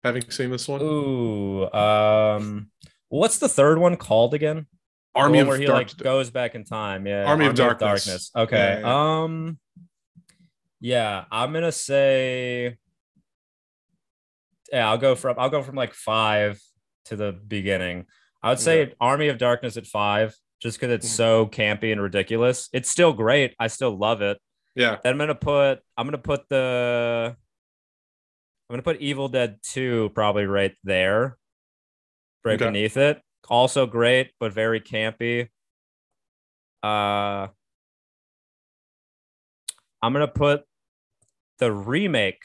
[0.06, 0.80] Having seen this one.
[0.82, 2.70] Ooh, um,
[3.08, 4.66] what's the third one called again?
[5.16, 7.06] Army of where he like goes back in time.
[7.06, 8.04] Yeah, Army, Army of, Darkness.
[8.04, 8.30] Darkness.
[8.36, 8.56] Okay.
[8.56, 9.22] Yeah, yeah.
[9.22, 9.58] Um.
[10.80, 12.76] Yeah, I'm gonna say.
[14.72, 16.60] Yeah, I'll go from I'll go from like five
[17.06, 18.06] to the beginning.
[18.42, 18.94] I would say yeah.
[19.00, 21.16] Army of Darkness at five, just because it's mm.
[21.16, 22.68] so campy and ridiculous.
[22.72, 23.54] It's still great.
[23.58, 24.38] I still love it.
[24.76, 24.98] Yeah.
[25.02, 27.36] Then I'm gonna put I'm gonna put the
[28.68, 31.36] I'm gonna put Evil Dead 2 probably right there,
[32.44, 32.66] right okay.
[32.66, 35.48] beneath it also great, but very campy.
[36.82, 37.48] Uh,
[40.02, 40.64] I'm gonna put
[41.58, 42.42] the remake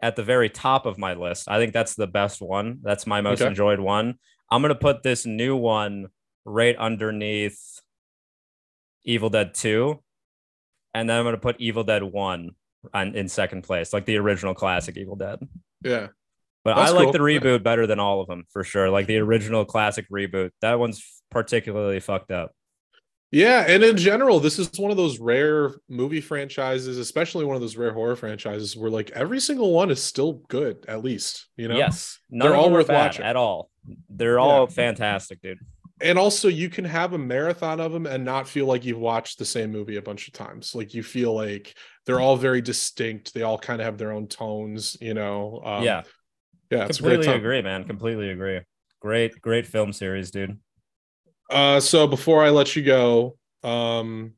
[0.00, 1.48] at the very top of my list.
[1.48, 2.80] I think that's the best one.
[2.82, 3.48] That's my most okay.
[3.48, 4.16] enjoyed one.
[4.50, 6.08] I'm gonna put this new one
[6.44, 7.80] right underneath
[9.04, 10.02] Evil Dead 2.
[10.94, 12.50] And then I'm gonna put Evil Dead 1
[12.94, 15.38] on, in second place, like the original classic Evil Dead.
[15.82, 16.08] Yeah.
[16.64, 17.12] But That's I like cool.
[17.12, 18.90] the reboot better than all of them for sure.
[18.90, 20.50] Like the original classic reboot.
[20.62, 22.52] That one's particularly fucked up.
[23.32, 27.60] Yeah, and in general, this is one of those rare movie franchises, especially one of
[27.60, 31.48] those rare horror franchises where like every single one is still good, at least.
[31.56, 33.68] You know, yes, they're all worth watching at all.
[34.08, 34.74] They're all yeah.
[34.74, 35.58] fantastic, dude.
[36.00, 39.38] And also, you can have a marathon of them and not feel like you've watched
[39.38, 40.74] the same movie a bunch of times.
[40.74, 41.74] Like you feel like
[42.04, 43.32] they're all very distinct.
[43.32, 44.96] They all kind of have their own tones.
[45.00, 45.62] You know.
[45.64, 46.02] Um, yeah
[46.70, 47.84] yeah, completely agree, man.
[47.84, 48.60] Completely agree.
[49.00, 50.58] Great, great film series, dude.
[51.50, 54.32] Uh, so before I let you go, um,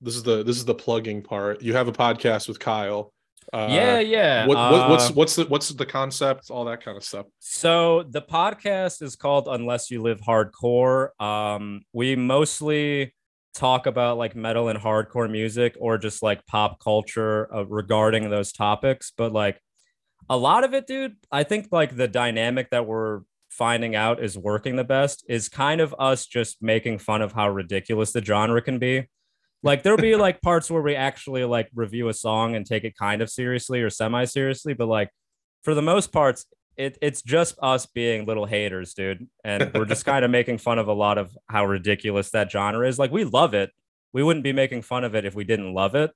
[0.00, 1.62] this is the this is the plugging part.
[1.62, 3.12] You have a podcast with Kyle.
[3.52, 4.46] Uh, yeah, yeah.
[4.46, 6.50] What, what, what's uh, what's the what's the concept?
[6.50, 7.26] All that kind of stuff.
[7.40, 11.20] So the podcast is called Unless You Live Hardcore.
[11.20, 13.14] Um, we mostly
[13.54, 18.52] talk about like metal and hardcore music or just like pop culture uh, regarding those
[18.52, 19.60] topics, but like
[20.28, 23.20] a lot of it, dude, I think like the dynamic that we're
[23.50, 27.48] finding out is working the best is kind of us just making fun of how
[27.48, 29.08] ridiculous the genre can be.
[29.64, 32.94] Like there'll be like parts where we actually like review a song and take it
[32.96, 35.08] kind of seriously or semi seriously, but like
[35.62, 36.44] for the most parts,
[36.76, 39.26] it, it's just us being little haters, dude.
[39.42, 42.86] And we're just kind of making fun of a lot of how ridiculous that genre
[42.86, 42.98] is.
[42.98, 43.70] Like we love it.
[44.12, 46.10] We wouldn't be making fun of it if we didn't love it.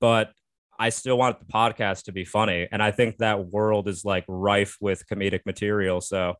[0.00, 0.30] But
[0.78, 2.68] I still want the podcast to be funny.
[2.70, 6.00] And I think that world is like rife with comedic material.
[6.00, 6.34] So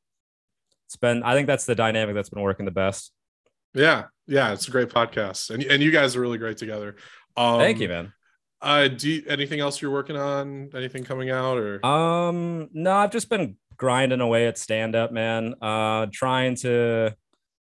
[0.87, 3.11] it's been, I think that's the dynamic that's been working the best.
[3.77, 4.05] Yeah.
[4.27, 4.53] Yeah.
[4.53, 5.51] It's a great podcast.
[5.51, 6.97] And, and you guys are really great together.
[7.37, 8.12] Um, Thank you, man.
[8.62, 10.70] Uh, do you, anything else you're working on?
[10.74, 11.85] Anything coming out or?
[11.85, 15.55] Um, no, I've just been grinding away at stand up, man.
[15.61, 17.14] Uh, trying to,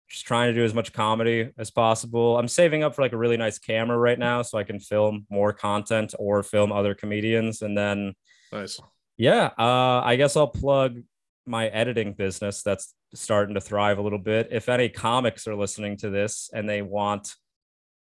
[0.09, 2.37] just trying to do as much comedy as possible.
[2.37, 5.25] I'm saving up for like a really nice camera right now so I can film
[5.29, 7.61] more content or film other comedians.
[7.61, 8.13] And then,
[8.51, 8.79] nice.
[9.17, 11.01] Yeah, uh, I guess I'll plug
[11.45, 14.49] my editing business that's starting to thrive a little bit.
[14.51, 17.35] If any comics are listening to this and they want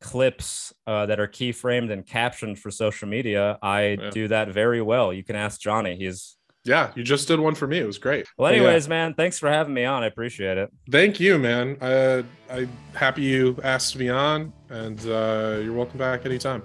[0.01, 4.09] clips uh, that are keyframed and captioned for social media, I yeah.
[4.09, 5.13] do that very well.
[5.13, 5.95] You can ask Johnny.
[5.95, 7.79] He's yeah, you just did one for me.
[7.79, 8.27] It was great.
[8.37, 8.89] Well, anyways, yeah.
[8.89, 10.03] man, thanks for having me on.
[10.03, 10.69] I appreciate it.
[10.91, 11.75] Thank you, man.
[11.81, 12.21] Uh,
[12.51, 16.61] I'm happy you asked me on, and uh, you're welcome back anytime.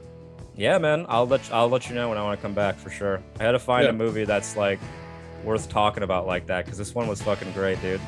[0.54, 1.06] Yeah, man.
[1.08, 3.22] I'll let I'll let you know when I want to come back for sure.
[3.40, 3.90] I had to find yeah.
[3.90, 4.80] a movie that's like
[5.46, 8.00] worth talking about like that because this one was fucking great, dude.